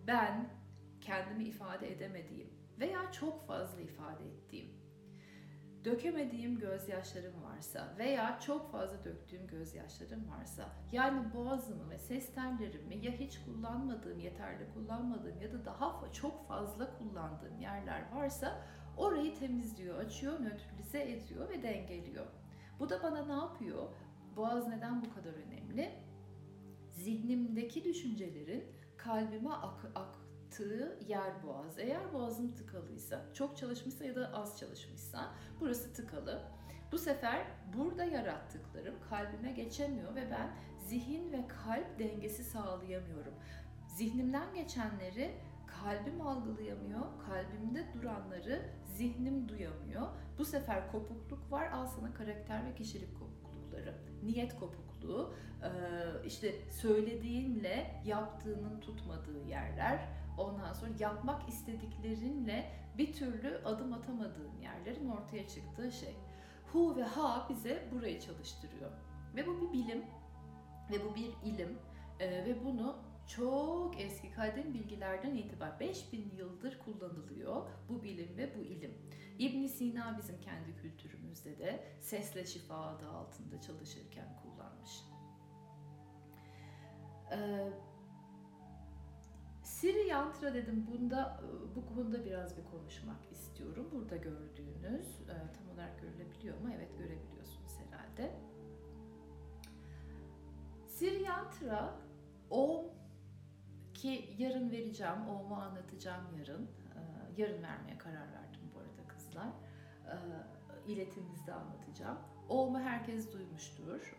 Ben 0.06 0.50
kendimi 1.00 1.44
ifade 1.44 1.92
edemediğim 1.92 2.50
veya 2.78 3.12
çok 3.12 3.46
fazla 3.46 3.80
ifade 3.80 4.24
ettiğim 4.24 4.77
dökemediğim 5.84 6.58
gözyaşlarım 6.58 7.44
varsa 7.44 7.94
veya 7.98 8.40
çok 8.40 8.72
fazla 8.72 9.04
döktüğüm 9.04 9.46
gözyaşlarım 9.46 10.30
varsa 10.30 10.68
yani 10.92 11.34
boğazımı 11.34 11.90
ve 11.90 11.98
ses 11.98 12.34
tellerimi 12.34 12.96
ya 13.06 13.12
hiç 13.12 13.38
kullanmadığım, 13.44 14.18
yeterli 14.18 14.72
kullanmadığım 14.74 15.40
ya 15.40 15.52
da 15.52 15.64
daha 15.64 16.12
çok 16.12 16.48
fazla 16.48 16.98
kullandığım 16.98 17.58
yerler 17.60 18.02
varsa 18.12 18.62
orayı 18.96 19.34
temizliyor, 19.38 19.98
açıyor, 19.98 20.40
nötralize 20.40 21.12
ediyor 21.12 21.48
ve 21.48 21.62
dengeliyor. 21.62 22.26
Bu 22.80 22.88
da 22.88 23.02
bana 23.02 23.26
ne 23.26 23.32
yapıyor? 23.32 23.88
Boğaz 24.36 24.68
neden 24.68 25.04
bu 25.04 25.14
kadar 25.14 25.32
önemli? 25.32 25.92
Zihnimdeki 26.90 27.84
düşüncelerin 27.84 28.64
kalbime 28.96 29.50
ak, 29.50 29.90
ak 29.94 30.17
tığı 30.50 30.98
yer 31.08 31.42
boğaz. 31.42 31.78
Eğer 31.78 32.12
boğazım 32.12 32.52
tıkalıysa, 32.54 33.24
çok 33.34 33.56
çalışmışsa 33.56 34.04
ya 34.04 34.14
da 34.16 34.32
az 34.32 34.58
çalışmışsa 34.58 35.30
burası 35.60 35.92
tıkalı. 35.92 36.42
Bu 36.92 36.98
sefer 36.98 37.46
burada 37.76 38.04
yarattıklarım 38.04 38.94
kalbime 39.10 39.52
geçemiyor 39.52 40.14
ve 40.14 40.30
ben 40.30 40.50
zihin 40.86 41.32
ve 41.32 41.48
kalp 41.48 41.98
dengesi 41.98 42.44
sağlayamıyorum. 42.44 43.34
Zihnimden 43.96 44.54
geçenleri 44.54 45.34
kalbim 45.66 46.20
algılayamıyor, 46.20 47.02
kalbimde 47.26 47.86
duranları 47.94 48.62
zihnim 48.84 49.48
duyamıyor. 49.48 50.08
Bu 50.38 50.44
sefer 50.44 50.92
kopukluk 50.92 51.52
var, 51.52 51.70
al 51.70 51.86
sana 51.86 52.14
karakter 52.14 52.66
ve 52.66 52.74
kişilik 52.74 53.18
kopuklukları. 53.18 53.94
Niyet 54.22 54.56
kopukluğu, 54.56 55.34
işte 56.24 56.70
söylediğinle 56.70 58.02
yaptığının 58.04 58.80
tutmadığı 58.80 59.44
yerler, 59.48 60.08
ondan 60.38 60.72
sonra 60.72 60.90
yapmak 60.98 61.48
istediklerinle 61.48 62.72
bir 62.98 63.12
türlü 63.12 63.58
adım 63.64 63.92
atamadığın 63.92 64.56
yerlerin 64.62 65.08
ortaya 65.08 65.48
çıktığı 65.48 65.92
şey. 65.92 66.16
Hu 66.72 66.96
ve 66.96 67.02
ha 67.02 67.46
bize 67.50 67.88
burayı 67.92 68.20
çalıştırıyor. 68.20 68.90
Ve 69.36 69.46
bu 69.46 69.60
bir 69.60 69.72
bilim 69.72 70.04
ve 70.90 71.04
bu 71.04 71.14
bir 71.14 71.32
ilim 71.44 71.78
ee, 72.20 72.30
ve 72.30 72.64
bunu 72.64 72.96
çok 73.26 74.00
eski 74.00 74.30
kadim 74.30 74.74
bilgilerden 74.74 75.34
itibar 75.34 75.80
5000 75.80 76.30
yıldır 76.36 76.78
kullanılıyor 76.78 77.66
bu 77.88 78.02
bilim 78.02 78.36
ve 78.36 78.56
bu 78.56 78.60
ilim. 78.60 78.94
İbn 79.38 79.66
Sina 79.66 80.18
bizim 80.18 80.40
kendi 80.40 80.76
kültürümüzde 80.76 81.58
de 81.58 81.84
sesle 82.00 82.46
şifa 82.46 82.74
adı 82.74 83.08
altında 83.08 83.60
çalışırken 83.60 84.40
kullanmış. 84.42 84.90
Ee, 87.32 87.72
Siri 89.80 90.08
Yantra 90.08 90.54
dedim. 90.54 90.86
Bunda 90.90 91.40
bu 91.76 91.94
konuda 91.94 92.24
biraz 92.24 92.56
bir 92.56 92.64
konuşmak 92.64 93.32
istiyorum. 93.32 93.88
Burada 93.92 94.16
gördüğünüz 94.16 95.06
tam 95.26 95.74
olarak 95.74 96.00
görülebiliyor 96.00 96.58
mu? 96.58 96.68
Evet 96.76 96.98
görebiliyorsunuz 96.98 97.72
herhalde. 97.78 98.36
Siri 100.88 101.22
Yantra 101.22 101.94
Om 102.50 102.86
ki 103.94 104.34
yarın 104.38 104.70
vereceğim. 104.70 105.28
Om'u 105.28 105.54
anlatacağım 105.54 106.24
yarın. 106.38 106.70
Yarın 107.36 107.62
vermeye 107.62 107.98
karar 107.98 108.32
verdim 108.32 108.60
bu 108.74 108.78
arada 108.78 109.08
kızlar. 109.08 109.48
İletimizde 110.86 111.52
anlatacağım. 111.52 112.18
Om'u 112.48 112.80
herkes 112.80 113.32
duymuştur. 113.32 114.16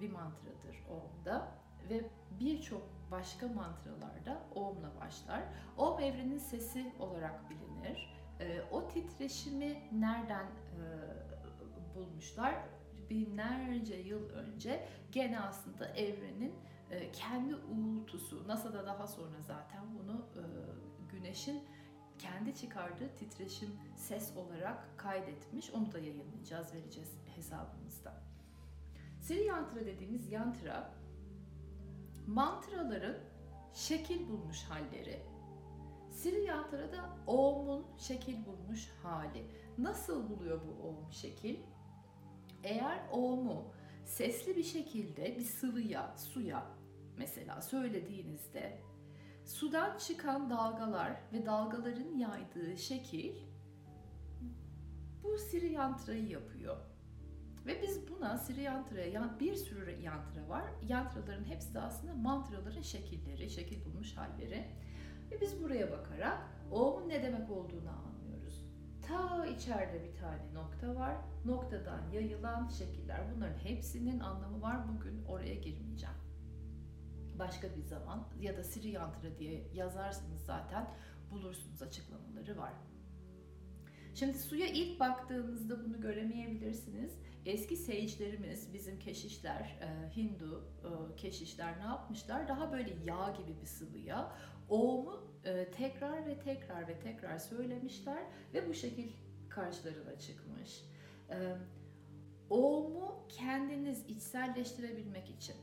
Bir 0.00 0.10
mantradır 0.10 0.84
Om'da 0.90 1.48
ve 1.90 2.10
birçok 2.40 2.82
başka 3.10 3.48
mantralarda 3.48 4.42
Om'la 4.54 5.00
başlar. 5.00 5.42
Om 5.76 6.00
evrenin 6.00 6.38
sesi 6.38 6.92
olarak 6.98 7.50
bilinir. 7.50 8.14
E, 8.40 8.62
o 8.70 8.88
titreşimi 8.88 9.82
nereden 9.92 10.46
e, 10.46 10.84
bulmuşlar? 11.94 12.54
Binlerce 13.10 13.96
yıl 13.96 14.30
önce 14.30 14.88
gene 15.12 15.40
aslında 15.40 15.86
evrenin 15.86 16.54
e, 16.90 17.12
kendi 17.12 17.54
uğultusu, 17.54 18.48
NASA'da 18.48 18.86
daha 18.86 19.06
sonra 19.06 19.40
zaten 19.40 19.82
bunu 19.98 20.26
e, 20.36 20.44
güneşin 21.12 21.62
kendi 22.18 22.54
çıkardığı 22.54 23.08
titreşim 23.08 23.70
ses 23.96 24.36
olarak 24.36 24.98
kaydetmiş. 24.98 25.70
Onu 25.70 25.92
da 25.92 25.98
yayınlayacağız, 25.98 26.74
vereceğiz 26.74 27.18
hesabımızda. 27.36 28.14
Sri 29.20 29.44
Yantra 29.44 29.86
dediğimiz 29.86 30.32
yantra 30.32 30.90
mantraların 32.28 33.16
şekil 33.72 34.28
bulmuş 34.28 34.62
halleri. 34.62 35.22
Sri 36.10 36.44
Yantra'da 36.44 37.16
Om'un 37.26 37.86
şekil 37.98 38.46
bulmuş 38.46 38.90
hali. 39.02 39.46
Nasıl 39.78 40.28
buluyor 40.28 40.60
bu 40.66 40.88
Om 40.88 41.12
şekil? 41.12 41.56
Eğer 42.64 43.08
O'mu 43.12 43.72
sesli 44.04 44.56
bir 44.56 44.62
şekilde 44.62 45.36
bir 45.36 45.44
sıvıya, 45.44 46.16
suya 46.16 46.66
mesela 47.18 47.62
söylediğinizde 47.62 48.80
sudan 49.44 49.98
çıkan 49.98 50.50
dalgalar 50.50 51.20
ve 51.32 51.46
dalgaların 51.46 52.18
yaydığı 52.18 52.78
şekil 52.78 53.36
bu 55.22 55.38
Siri 55.38 55.72
yantrayı 55.72 56.28
yapıyor. 56.28 56.76
Ve 57.68 57.82
biz 57.82 58.08
buna 58.08 58.38
Siri 58.38 58.62
yantraya, 58.62 59.36
bir 59.40 59.54
sürü 59.54 60.00
yantra 60.02 60.48
var. 60.48 60.64
Yantraların 60.88 61.44
hepsi 61.44 61.74
de 61.74 61.80
aslında 61.80 62.14
mantraların 62.14 62.82
şekilleri, 62.82 63.50
şekil 63.50 63.84
bulmuş 63.84 64.16
halleri. 64.16 64.66
Ve 65.30 65.40
biz 65.40 65.62
buraya 65.62 65.92
bakarak 65.92 66.38
O'nun 66.70 67.08
ne 67.08 67.22
demek 67.22 67.50
olduğunu 67.50 67.90
anlıyoruz. 67.90 68.62
Ta 69.02 69.46
içeride 69.46 70.04
bir 70.04 70.16
tane 70.16 70.54
nokta 70.54 70.94
var. 70.94 71.16
Noktadan 71.44 72.10
yayılan 72.12 72.68
şekiller. 72.68 73.20
Bunların 73.34 73.58
hepsinin 73.58 74.20
anlamı 74.20 74.62
var. 74.62 74.88
Bugün 74.88 75.24
oraya 75.24 75.54
girmeyeceğim. 75.54 76.16
Başka 77.38 77.76
bir 77.76 77.82
zaman 77.82 78.28
ya 78.40 78.56
da 78.56 78.64
Siri 78.64 78.88
yantra 78.88 79.38
diye 79.38 79.68
yazarsınız 79.74 80.44
zaten 80.44 80.90
bulursunuz 81.30 81.82
açıklamaları 81.82 82.58
var. 82.58 82.72
Şimdi 84.14 84.38
suya 84.38 84.66
ilk 84.66 85.00
baktığınızda 85.00 85.84
bunu 85.84 86.00
göremeyebilirsiniz. 86.00 87.18
Eski 87.48 87.76
seyircilerimiz, 87.76 88.74
bizim 88.74 88.98
keşişler, 88.98 89.60
e, 89.60 90.16
Hindu 90.16 90.64
e, 90.84 91.16
keşişler 91.16 91.78
ne 91.78 91.84
yapmışlar? 91.84 92.48
Daha 92.48 92.72
böyle 92.72 92.96
yağ 93.04 93.34
gibi 93.38 93.60
bir 93.60 93.66
sıvıya 93.66 94.32
O'mu 94.68 95.32
e, 95.44 95.70
tekrar 95.70 96.26
ve 96.26 96.38
tekrar 96.38 96.88
ve 96.88 96.98
tekrar 96.98 97.38
söylemişler 97.38 98.22
ve 98.54 98.68
bu 98.68 98.74
şekil 98.74 99.12
karşılarına 99.48 100.18
çıkmış. 100.18 100.84
O'mu 102.50 103.26
kendiniz 103.28 104.06
içselleştirebilmek 104.08 105.30
için 105.30 105.56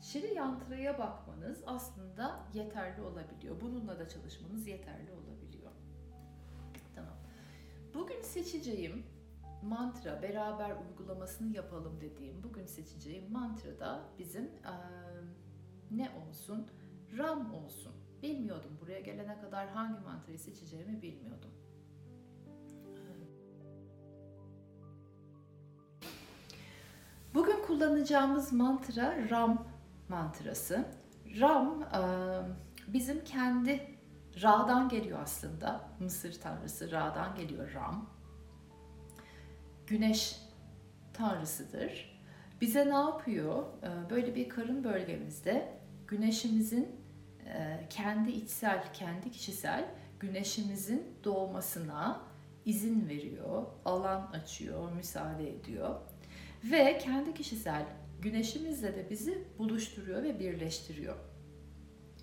Şiri 0.00 0.34
yantraya 0.34 0.98
bakmanız 0.98 1.62
aslında 1.66 2.46
yeterli 2.54 3.02
olabiliyor. 3.02 3.60
Bununla 3.60 3.98
da 3.98 4.08
çalışmanız 4.08 4.66
yeterli 4.66 5.12
olabiliyor. 5.12 5.70
Tamam. 6.94 7.16
Bugün 7.94 8.22
seçeceğim 8.22 9.13
mantra 9.64 10.22
beraber 10.22 10.76
uygulamasını 10.88 11.56
yapalım 11.56 12.00
dediğim 12.00 12.42
bugün 12.42 12.66
seçeceğim 12.66 13.32
mantra 13.32 13.80
da 13.80 14.02
bizim 14.18 14.44
e, 14.44 14.74
ne 15.90 16.10
olsun? 16.28 16.66
Ram 17.18 17.54
olsun. 17.54 17.92
Bilmiyordum 18.22 18.78
buraya 18.80 19.00
gelene 19.00 19.40
kadar 19.40 19.68
hangi 19.68 20.00
mantrayı 20.00 20.38
seçeceğimi 20.38 21.02
bilmiyordum. 21.02 21.50
Bugün 27.34 27.62
kullanacağımız 27.66 28.52
mantra 28.52 29.30
Ram 29.30 29.66
mantrası. 30.08 30.84
Ram 31.40 31.84
bizim 32.88 33.24
kendi 33.24 33.98
Ra'dan 34.42 34.88
geliyor 34.88 35.18
aslında. 35.22 35.88
Mısır 36.00 36.40
tanrısı 36.40 36.92
Ra'dan 36.92 37.34
geliyor 37.34 37.74
Ram. 37.74 38.10
Güneş 39.86 40.36
tanrısıdır. 41.12 42.20
Bize 42.60 42.90
ne 42.90 42.94
yapıyor? 42.94 43.64
E, 43.82 44.10
böyle 44.10 44.34
bir 44.34 44.48
karın 44.48 44.84
bölgemizde 44.84 45.68
güneşimizin 46.08 46.88
e, 47.46 47.86
kendi 47.90 48.30
içsel, 48.30 48.84
kendi 48.92 49.30
kişisel 49.30 49.84
güneşimizin 50.20 51.02
doğmasına 51.24 52.20
izin 52.64 53.08
veriyor, 53.08 53.66
alan 53.84 54.30
açıyor, 54.32 54.92
müsaade 54.92 55.50
ediyor. 55.50 56.00
Ve 56.64 56.98
kendi 56.98 57.34
kişisel 57.34 57.86
güneşimizle 58.22 58.94
de 58.94 59.10
bizi 59.10 59.44
buluşturuyor 59.58 60.22
ve 60.22 60.38
birleştiriyor. 60.40 61.16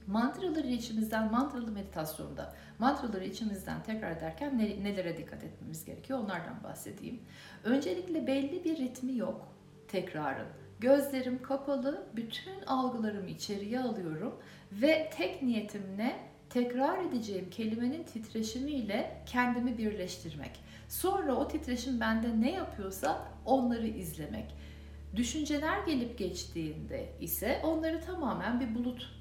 Mantraları 0.07 0.67
içimizden, 0.67 1.31
mantralı 1.31 1.71
meditasyonda 1.71 2.53
mantraları 2.79 3.25
içimizden 3.25 3.83
tekrar 3.83 4.11
ederken 4.11 4.57
nelere 4.57 5.17
dikkat 5.17 5.43
etmemiz 5.43 5.85
gerekiyor 5.85 6.19
onlardan 6.19 6.63
bahsedeyim. 6.63 7.19
Öncelikle 7.63 8.27
belli 8.27 8.63
bir 8.63 8.77
ritmi 8.77 9.17
yok 9.17 9.47
tekrarın. 9.87 10.47
Gözlerim 10.79 11.41
kapalı, 11.41 12.07
bütün 12.15 12.61
algılarımı 12.67 13.29
içeriye 13.29 13.79
alıyorum 13.79 14.39
ve 14.71 15.09
tek 15.17 15.41
niyetim 15.41 15.83
ne? 15.97 16.31
Tekrar 16.49 17.05
edeceğim 17.05 17.49
kelimenin 17.51 18.03
titreşimiyle 18.03 19.23
kendimi 19.25 19.77
birleştirmek. 19.77 20.51
Sonra 20.89 21.35
o 21.35 21.47
titreşim 21.47 21.99
bende 21.99 22.41
ne 22.41 22.51
yapıyorsa 22.51 23.27
onları 23.45 23.87
izlemek. 23.87 24.55
Düşünceler 25.15 25.83
gelip 25.85 26.17
geçtiğinde 26.17 27.09
ise 27.19 27.61
onları 27.63 28.01
tamamen 28.01 28.59
bir 28.59 28.75
bulut 28.75 29.20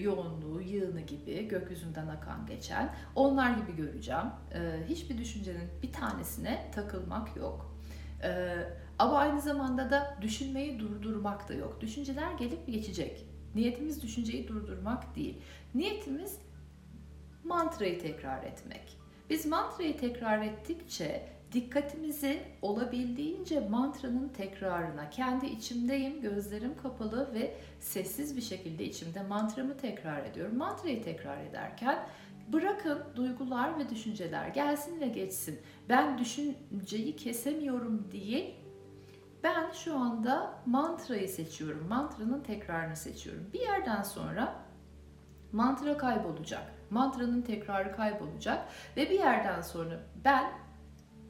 yoğunluğu, 0.00 0.60
yığını 0.60 1.00
gibi 1.00 1.48
gökyüzünden 1.48 2.06
akan 2.06 2.46
geçen 2.46 2.94
onlar 3.14 3.50
gibi 3.50 3.76
göreceğim. 3.76 4.26
E, 4.54 4.88
hiçbir 4.88 5.18
düşüncenin 5.18 5.68
bir 5.82 5.92
tanesine 5.92 6.70
takılmak 6.74 7.36
yok. 7.36 7.76
E, 8.22 8.54
ama 8.98 9.18
aynı 9.18 9.40
zamanda 9.40 9.90
da 9.90 10.16
düşünmeyi 10.22 10.80
durdurmak 10.80 11.48
da 11.48 11.54
yok. 11.54 11.80
Düşünceler 11.80 12.32
gelip 12.32 12.66
geçecek. 12.66 13.26
Niyetimiz 13.54 14.02
düşünceyi 14.02 14.48
durdurmak 14.48 15.16
değil. 15.16 15.42
Niyetimiz 15.74 16.38
mantrayı 17.44 18.00
tekrar 18.00 18.42
etmek. 18.42 18.98
Biz 19.30 19.46
mantrayı 19.46 19.98
tekrar 19.98 20.42
ettikçe 20.42 21.28
dikkatimizi 21.52 22.42
olabildiğince 22.62 23.60
mantranın 23.60 24.28
tekrarına, 24.28 25.10
kendi 25.10 25.46
içimdeyim, 25.46 26.20
gözlerim 26.20 26.76
kapalı 26.82 27.34
ve 27.34 27.54
sessiz 27.80 28.36
bir 28.36 28.42
şekilde 28.42 28.84
içimde 28.84 29.22
mantramı 29.22 29.76
tekrar 29.76 30.24
ediyorum. 30.24 30.56
Mantrayı 30.56 31.04
tekrar 31.04 31.44
ederken 31.44 31.98
bırakın 32.48 33.04
duygular 33.16 33.78
ve 33.78 33.88
düşünceler 33.88 34.48
gelsin 34.48 35.00
ve 35.00 35.08
geçsin. 35.08 35.60
Ben 35.88 36.18
düşünceyi 36.18 37.16
kesemiyorum 37.16 38.12
değil, 38.12 38.54
ben 39.42 39.70
şu 39.70 39.96
anda 39.96 40.54
mantrayı 40.66 41.28
seçiyorum. 41.28 41.86
Mantranın 41.88 42.40
tekrarını 42.40 42.96
seçiyorum. 42.96 43.46
Bir 43.52 43.60
yerden 43.60 44.02
sonra 44.02 44.54
mantra 45.52 45.96
kaybolacak. 45.96 46.72
Mantranın 46.90 47.42
tekrarı 47.42 47.96
kaybolacak 47.96 48.68
ve 48.96 49.10
bir 49.10 49.18
yerden 49.18 49.60
sonra 49.60 50.00
ben 50.24 50.61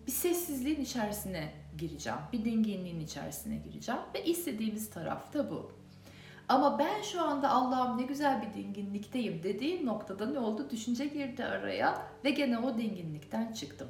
bir 0.06 0.12
sessizliğin 0.12 0.80
içerisine 0.80 1.52
gireceğim. 1.78 2.18
Bir 2.32 2.44
dinginliğin 2.44 3.00
içerisine 3.00 3.56
gireceğim 3.56 4.00
ve 4.14 4.24
istediğimiz 4.24 4.90
taraf 4.90 5.34
da 5.34 5.50
bu. 5.50 5.72
Ama 6.48 6.78
ben 6.78 7.02
şu 7.02 7.22
anda 7.22 7.50
Allah'ım 7.50 7.98
ne 7.98 8.02
güzel 8.02 8.42
bir 8.42 8.62
dinginlikteyim 8.62 9.42
dediğim 9.42 9.86
noktada 9.86 10.26
ne 10.26 10.38
oldu? 10.38 10.70
Düşünce 10.70 11.06
girdi 11.06 11.44
araya 11.44 12.02
ve 12.24 12.30
gene 12.30 12.58
o 12.58 12.78
dinginlikten 12.78 13.52
çıktım. 13.52 13.88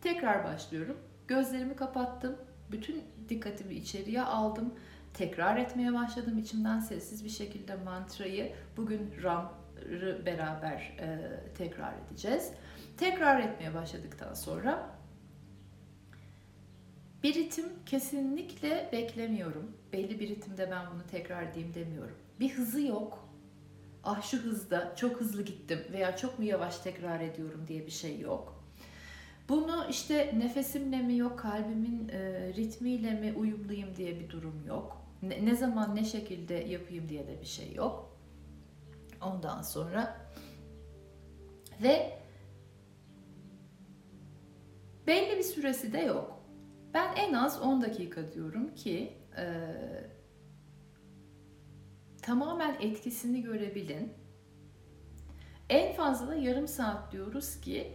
Tekrar 0.00 0.44
başlıyorum. 0.44 0.98
Gözlerimi 1.28 1.76
kapattım. 1.76 2.36
Bütün 2.70 3.02
dikkatimi 3.28 3.74
içeriye 3.74 4.22
aldım. 4.22 4.74
Tekrar 5.14 5.56
etmeye 5.56 5.94
başladım 5.94 6.38
içimden 6.38 6.80
sessiz 6.80 7.24
bir 7.24 7.30
şekilde 7.30 7.76
mantrayı. 7.76 8.52
Bugün 8.76 9.14
Ram'ı 9.22 10.26
beraber 10.26 10.96
e, 11.00 11.18
tekrar 11.58 11.92
edeceğiz. 11.98 12.52
Tekrar 12.96 13.40
etmeye 13.40 13.74
başladıktan 13.74 14.34
sonra 14.34 14.90
bir 17.22 17.34
ritim 17.34 17.64
kesinlikle 17.86 18.88
beklemiyorum. 18.92 19.76
Belli 19.92 20.20
bir 20.20 20.28
ritimde 20.28 20.70
ben 20.70 20.86
bunu 20.94 21.06
tekrar 21.10 21.42
edeyim 21.42 21.74
demiyorum. 21.74 22.16
Bir 22.40 22.50
hızı 22.50 22.80
yok. 22.80 23.28
Ah 24.04 24.22
şu 24.22 24.38
hızda 24.38 24.92
çok 24.96 25.20
hızlı 25.20 25.44
gittim 25.44 25.80
veya 25.92 26.16
çok 26.16 26.38
mu 26.38 26.44
yavaş 26.44 26.78
tekrar 26.78 27.20
ediyorum 27.20 27.64
diye 27.68 27.86
bir 27.86 27.90
şey 27.90 28.20
yok. 28.20 28.64
Bunu 29.48 29.86
işte 29.90 30.34
nefesimle 30.38 31.02
mi 31.02 31.16
yok, 31.16 31.38
kalbimin 31.38 32.08
e, 32.08 32.52
ritmiyle 32.56 33.10
mi 33.14 33.32
uyumlayayım 33.38 33.96
diye 33.96 34.20
bir 34.20 34.30
durum 34.30 34.66
yok. 34.66 35.02
Ne 35.22 35.54
zaman 35.54 35.96
ne 35.96 36.04
şekilde 36.04 36.54
yapayım 36.54 37.08
diye 37.08 37.26
de 37.26 37.40
bir 37.40 37.46
şey 37.46 37.74
yok. 37.74 38.16
Ondan 39.22 39.62
sonra 39.62 40.16
ve 41.82 42.19
belli 45.06 45.38
bir 45.38 45.42
süresi 45.42 45.92
de 45.92 45.98
yok. 45.98 46.40
Ben 46.94 47.16
en 47.16 47.32
az 47.32 47.62
10 47.62 47.82
dakika 47.82 48.32
diyorum 48.32 48.74
ki 48.74 49.12
e, 49.36 49.44
tamamen 52.22 52.76
etkisini 52.80 53.42
görebilin. 53.42 54.12
En 55.68 55.92
fazla 55.92 56.28
da 56.28 56.34
yarım 56.34 56.68
saat 56.68 57.12
diyoruz 57.12 57.60
ki 57.60 57.94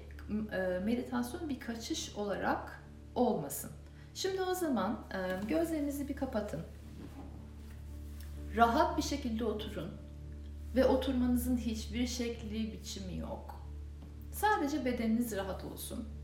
e, 0.51 0.79
meditasyon 0.85 1.49
bir 1.49 1.59
kaçış 1.59 2.15
olarak 2.15 2.83
olmasın. 3.15 3.71
Şimdi 4.13 4.41
o 4.41 4.53
zaman 4.53 5.05
e, 5.13 5.47
gözlerinizi 5.47 6.07
bir 6.07 6.15
kapatın. 6.15 6.61
Rahat 8.55 8.97
bir 8.97 9.03
şekilde 9.03 9.45
oturun 9.45 9.91
ve 10.75 10.85
oturmanızın 10.85 11.57
hiçbir 11.57 12.07
şekli 12.07 12.73
biçimi 12.73 13.17
yok. 13.17 13.61
Sadece 14.31 14.85
bedeniniz 14.85 15.35
rahat 15.35 15.65
olsun. 15.65 16.14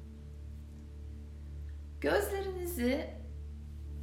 Gözlerinizi 2.02 3.10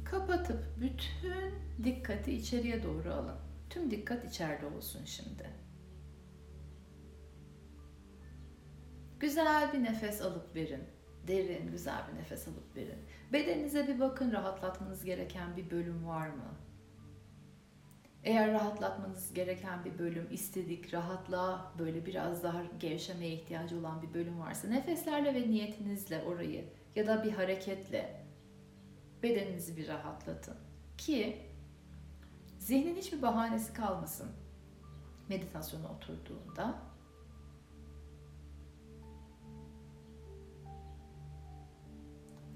kapatıp 0.05 0.63
bütün 0.81 1.53
dikkati 1.83 2.33
içeriye 2.33 2.83
doğru 2.83 3.13
alın. 3.13 3.37
Tüm 3.69 3.91
dikkat 3.91 4.25
içeride 4.25 4.65
olsun 4.65 5.05
şimdi. 5.05 5.49
Güzel 9.19 9.73
bir 9.73 9.83
nefes 9.83 10.21
alıp 10.21 10.55
verin. 10.55 10.83
Derin, 11.27 11.71
güzel 11.71 12.03
bir 12.11 12.19
nefes 12.19 12.47
alıp 12.47 12.75
verin. 12.75 12.99
Bedeninize 13.33 13.87
bir 13.87 13.99
bakın 13.99 14.31
rahatlatmanız 14.31 15.03
gereken 15.03 15.57
bir 15.57 15.71
bölüm 15.71 16.07
var 16.07 16.27
mı? 16.27 16.57
Eğer 18.23 18.51
rahatlatmanız 18.51 19.33
gereken 19.33 19.85
bir 19.85 19.99
bölüm, 19.99 20.27
istedik, 20.31 20.93
rahatla, 20.93 21.73
böyle 21.79 22.05
biraz 22.05 22.43
daha 22.43 22.63
gevşemeye 22.79 23.31
ihtiyacı 23.31 23.79
olan 23.79 24.01
bir 24.01 24.13
bölüm 24.13 24.39
varsa 24.39 24.67
nefeslerle 24.67 25.35
ve 25.35 25.49
niyetinizle 25.49 26.23
orayı 26.23 26.78
ya 26.95 27.07
da 27.07 27.23
bir 27.23 27.31
hareketle 27.31 28.25
bedeninizi 29.23 29.77
bir 29.77 29.87
rahatlatın. 29.87 30.57
Ki 30.97 31.49
zihnin 32.59 32.95
hiçbir 32.95 33.21
bahanesi 33.21 33.73
kalmasın 33.73 34.31
meditasyona 35.29 35.87
oturduğunda. 35.87 36.89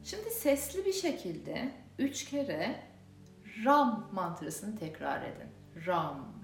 Şimdi 0.04 0.30
sesli 0.30 0.86
bir 0.86 0.94
şekilde 0.94 1.72
üç 2.00 2.26
kere 2.26 2.84
Ram 3.66 4.10
mantrasını 4.12 4.80
tekrar 4.80 5.22
edin. 5.22 5.50
Ram. 5.86 6.43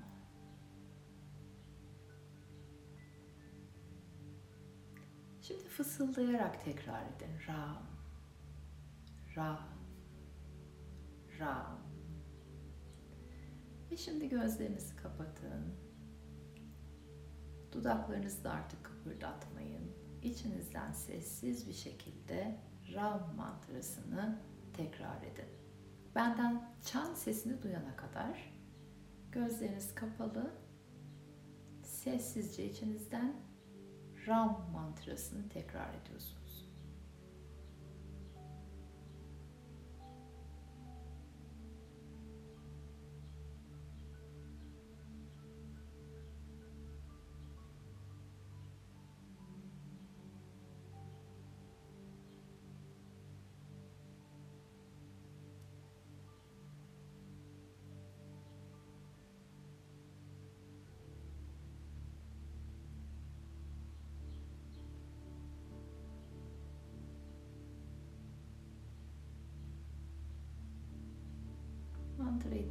Fısıldayarak 5.80 6.66
tekrar 6.66 7.02
edin. 7.02 7.48
Ram. 7.48 7.84
Ram. 9.36 9.68
Ram. 11.40 11.80
Ve 13.92 13.98
şimdi 13.98 14.30
gözlerinizi 14.30 14.96
kapatın. 14.96 15.76
Dudaklarınızı 17.72 18.44
da 18.44 18.52
artık 18.52 18.84
kıpırdatmayın. 18.84 19.92
İçinizden 20.24 20.92
sessiz 20.92 21.68
bir 21.68 21.74
şekilde 21.74 22.60
Ram 22.96 23.36
mantrasını 23.36 24.40
tekrar 24.74 25.22
edin. 25.22 25.50
Benden 26.16 26.72
çan 26.86 27.14
sesini 27.14 27.62
duyana 27.62 27.96
kadar 27.96 28.54
gözleriniz 29.32 29.96
kapalı, 29.96 30.52
sessizce 31.84 32.70
içinizden 32.70 33.50
Ram 34.30 34.66
mantrasını 34.74 35.50
tekrar 35.50 35.94
ediyorsunuz. 35.94 36.39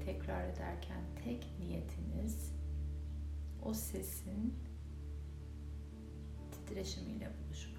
Tekrar 0.05 0.45
ederken 0.49 1.01
tek 1.25 1.47
niyetiniz 1.59 2.53
o 3.63 3.75
sesin 3.75 4.55
titreşimiyle 6.51 7.31
buluşmak. 7.45 7.78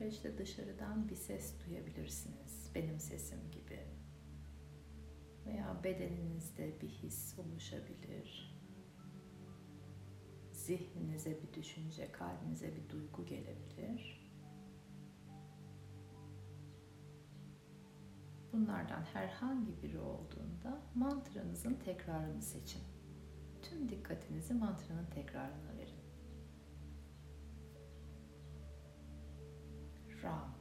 Süreçte 0.00 0.38
dışarıdan 0.38 1.08
bir 1.08 1.14
ses 1.14 1.54
duyabilirsiniz. 1.66 2.70
Benim 2.74 3.00
sesim 3.00 3.50
gibi. 3.52 3.80
Veya 5.46 5.84
bedeninizde 5.84 6.80
bir 6.80 6.88
his 6.88 7.38
oluşabilir. 7.38 8.60
Zihninize 10.52 11.42
bir 11.42 11.54
düşünce, 11.54 12.12
kalbinize 12.12 12.76
bir 12.76 12.88
duygu 12.88 13.26
gelebilir. 13.26 14.30
Bunlardan 18.52 19.02
herhangi 19.02 19.82
biri 19.82 19.98
olduğunda 19.98 20.82
mantranızın 20.94 21.74
tekrarını 21.74 22.42
seçin. 22.42 22.82
Tüm 23.62 23.88
dikkatinizi 23.88 24.54
mantranın 24.54 25.06
tekrarına 25.06 25.76
verin. 25.78 25.89
Ram. 30.22 30.59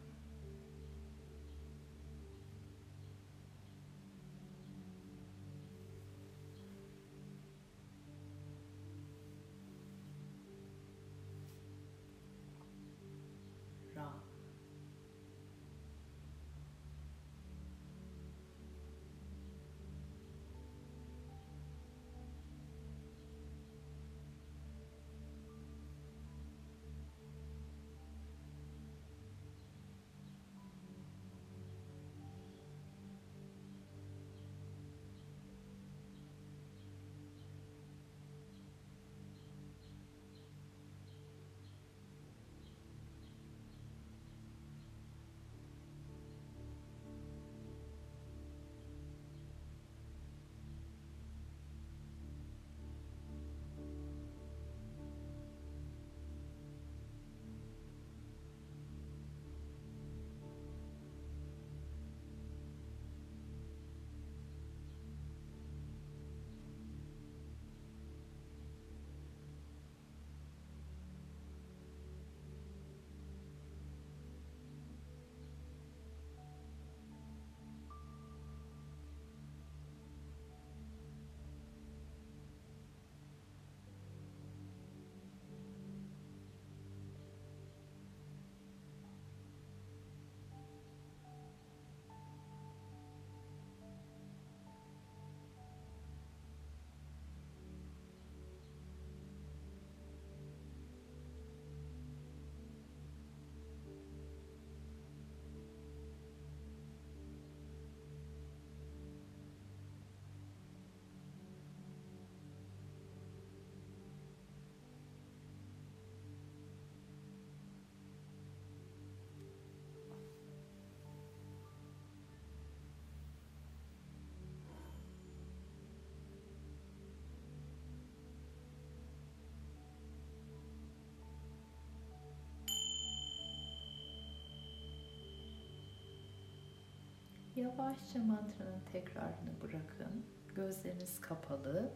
Yavaşça 137.59 138.19
mantranın 138.19 138.81
tekrarını 138.91 139.61
bırakın. 139.61 140.25
Gözleriniz 140.55 141.21
kapalı. 141.21 141.93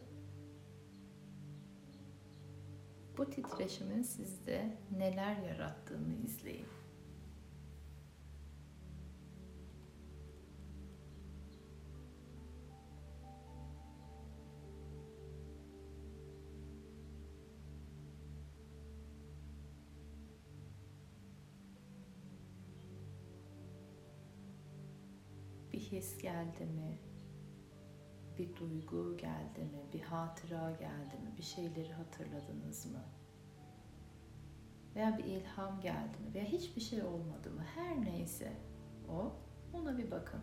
Bu 3.18 3.30
titreşimin 3.30 4.02
sizde 4.04 4.78
neler 4.98 5.36
yarattığını 5.38 6.14
izleyin. 6.14 6.68
Bir 25.94 25.98
his 25.98 26.18
geldi 26.18 26.66
mi? 26.66 26.98
Bir 28.38 28.56
duygu 28.56 29.18
geldi 29.18 29.60
mi? 29.60 29.82
Bir 29.94 30.02
hatıra 30.02 30.72
geldi 30.72 31.16
mi? 31.24 31.34
Bir 31.38 31.44
şeyleri 31.44 31.94
hatırladınız 31.94 32.86
mı? 32.86 33.04
Veya 34.96 35.18
bir 35.18 35.24
ilham 35.24 35.82
geldi 35.82 36.18
mi? 36.20 36.34
Veya 36.34 36.46
hiçbir 36.46 36.82
şey 36.82 37.04
olmadı 37.04 37.52
mı? 37.52 37.64
Her 37.76 38.02
neyse 38.02 38.54
o, 39.10 39.34
ona 39.74 39.98
bir 39.98 40.12
bakın. 40.12 40.42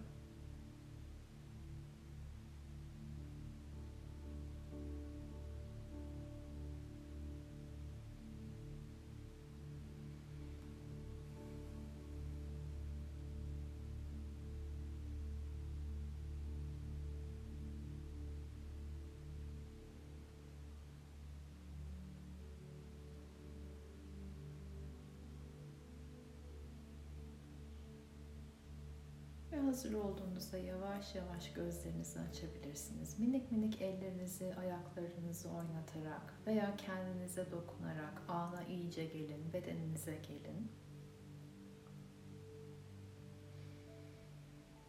Hazır 29.70 29.92
olduğunuzda 29.92 30.59
yavaş 30.59 31.14
yavaş 31.14 31.52
gözlerinizi 31.52 32.20
açabilirsiniz. 32.20 33.18
Minik 33.18 33.52
minik 33.52 33.83
ellerinizi, 33.83 34.54
ayaklarınızı 34.54 35.48
oynatarak 35.48 36.35
veya 36.46 36.76
kendinize 36.76 37.50
dokunarak 37.50 38.22
ana 38.28 38.64
iyice 38.64 39.04
gelin, 39.04 39.52
bedeninize 39.52 40.18
gelin. 40.28 40.72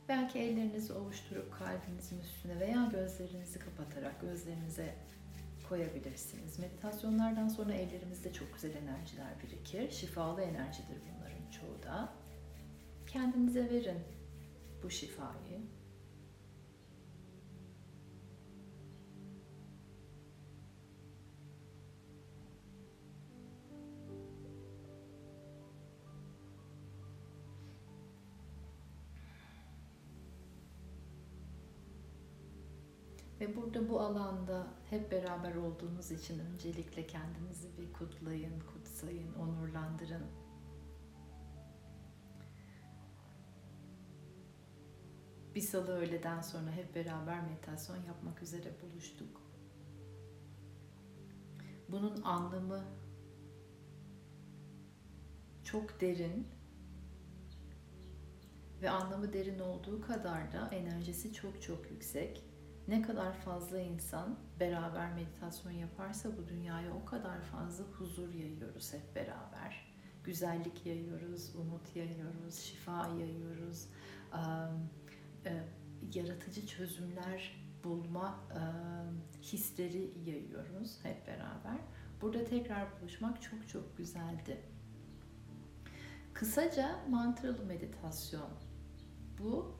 Belki 0.09 0.39
ellerinizi 0.39 0.93
ovuşturup 0.93 1.53
kalbinizin 1.53 2.19
üstüne 2.19 2.59
veya 2.59 2.89
gözlerinizi 2.91 3.59
kapatarak 3.59 4.21
gözlerinize 4.21 4.95
koyabilirsiniz. 5.69 6.59
Meditasyonlardan 6.59 7.47
sonra 7.47 7.73
ellerimizde 7.73 8.33
çok 8.33 8.53
güzel 8.53 8.75
enerjiler 8.75 9.33
birikir. 9.43 9.91
Şifalı 9.91 10.41
enerjidir 10.41 10.97
bunların 11.01 11.51
çoğu 11.51 11.83
da. 11.83 12.13
Kendinize 13.07 13.69
verin 13.69 14.20
bu 14.83 14.89
şifayı. 14.89 15.61
Ve 33.41 33.55
burada 33.55 33.89
bu 33.89 34.01
alanda 34.01 34.67
hep 34.89 35.11
beraber 35.11 35.55
olduğunuz 35.55 36.11
için 36.11 36.39
öncelikle 36.39 37.07
kendinizi 37.07 37.67
bir 37.77 37.93
kutlayın, 37.93 38.59
kutsayın, 38.73 39.33
onurlandırın. 39.33 40.40
Bir 45.55 45.61
salı 45.61 45.91
öğleden 45.91 46.41
sonra 46.41 46.71
hep 46.71 46.95
beraber 46.95 47.41
meditasyon 47.41 48.03
yapmak 48.03 48.43
üzere 48.43 48.73
buluştuk. 48.81 49.41
Bunun 51.89 52.21
anlamı 52.21 52.83
çok 55.63 56.01
derin 56.01 56.47
ve 58.81 58.89
anlamı 58.89 59.33
derin 59.33 59.59
olduğu 59.59 60.01
kadar 60.01 60.51
da 60.51 60.69
enerjisi 60.71 61.33
çok 61.33 61.61
çok 61.61 61.91
yüksek. 61.91 62.43
Ne 62.87 63.01
kadar 63.01 63.33
fazla 63.33 63.79
insan 63.79 64.39
beraber 64.59 65.13
meditasyon 65.13 65.71
yaparsa 65.71 66.37
bu 66.37 66.47
dünyaya 66.47 66.93
o 66.93 67.05
kadar 67.05 67.41
fazla 67.41 67.83
huzur 67.83 68.33
yayıyoruz 68.33 68.93
hep 68.93 69.15
beraber. 69.15 69.91
Güzellik 70.23 70.85
yayıyoruz, 70.85 71.55
umut 71.55 71.95
yayıyoruz, 71.95 72.55
şifa 72.55 73.07
yayıyoruz. 73.07 73.87
E, 75.45 75.63
yaratıcı 76.13 76.67
çözümler 76.67 77.61
bulma 77.83 78.39
e, 78.51 78.61
hisleri 79.43 80.13
yayıyoruz 80.25 80.99
hep 81.03 81.27
beraber. 81.27 81.77
Burada 82.21 82.45
tekrar 82.45 83.01
buluşmak 83.01 83.41
çok 83.41 83.67
çok 83.69 83.97
güzeldi. 83.97 84.61
Kısaca 86.33 86.99
mantralı 87.09 87.65
meditasyon 87.65 88.49
bu 89.39 89.75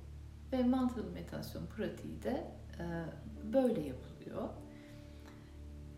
ve 0.52 0.64
mantralı 0.64 1.12
meditasyon 1.12 1.66
pratiği 1.68 2.24
de 2.24 2.52
e, 2.80 3.06
böyle 3.54 3.82
yapılıyor. 3.82 4.50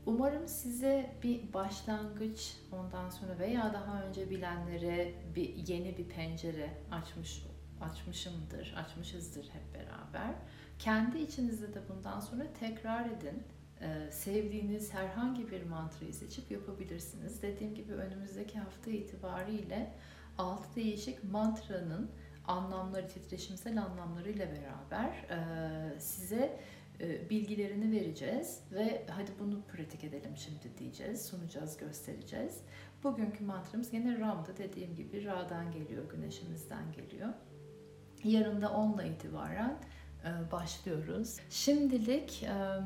Umarım 0.05 0.47
size 0.47 1.15
bir 1.23 1.53
başlangıç 1.53 2.57
ondan 2.71 3.09
sonra 3.09 3.39
veya 3.39 3.73
daha 3.73 4.03
önce 4.03 4.29
bilenlere 4.29 5.13
bir 5.35 5.55
yeni 5.55 5.97
bir 5.97 6.09
pencere 6.09 6.77
açmış 6.91 7.45
açmışımdır, 7.91 8.73
açmışızdır 8.77 9.43
hep 9.43 9.73
beraber. 9.73 10.35
Kendi 10.79 11.19
içinizde 11.19 11.73
de 11.73 11.81
bundan 11.89 12.19
sonra 12.19 12.43
tekrar 12.59 13.05
edin. 13.05 13.43
Ee, 13.81 14.11
sevdiğiniz 14.11 14.93
herhangi 14.93 15.51
bir 15.51 15.63
mantrayı 15.63 16.13
seçip 16.13 16.51
yapabilirsiniz. 16.51 17.41
Dediğim 17.41 17.75
gibi 17.75 17.93
önümüzdeki 17.93 18.59
hafta 18.59 18.91
itibariyle 18.91 19.93
altı 20.37 20.75
değişik 20.75 21.23
mantranın 21.23 22.11
anlamları, 22.47 23.07
titreşimsel 23.07 23.81
anlamlarıyla 23.81 24.47
beraber 24.51 25.09
e, 25.29 25.99
size 25.99 26.59
e, 26.99 27.29
bilgilerini 27.29 27.91
vereceğiz 27.91 28.59
ve 28.71 29.05
hadi 29.09 29.31
bunu 29.39 29.61
pratik 29.61 30.03
edelim 30.03 30.37
şimdi 30.37 30.77
diyeceğiz, 30.77 31.25
sunacağız, 31.25 31.77
göstereceğiz. 31.77 32.61
Bugünkü 33.03 33.43
mantramız 33.43 33.93
yine 33.93 34.19
Ram'da 34.19 34.57
dediğim 34.57 34.95
gibi 34.95 35.25
Ra'dan 35.25 35.71
geliyor, 35.71 36.09
güneşimizden 36.09 36.91
geliyor. 36.91 37.29
Yarın 38.23 38.61
da 38.61 38.65
10'la 38.65 39.03
itibaren 39.03 39.77
e, 40.25 40.51
başlıyoruz. 40.51 41.37
Şimdilik 41.49 42.43
e, 42.43 42.79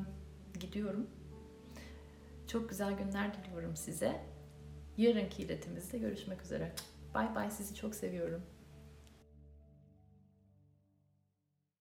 gidiyorum. 0.59 1.07
Çok 2.47 2.69
güzel 2.69 2.93
günler 2.93 3.33
diliyorum 3.33 3.75
size. 3.75 4.21
Yarınki 4.97 5.43
iletimizde 5.43 5.97
görüşmek 5.97 6.41
üzere. 6.41 6.71
Bay 7.13 7.35
bay 7.35 7.51
sizi 7.51 7.75
çok 7.75 7.95
seviyorum. 7.95 8.41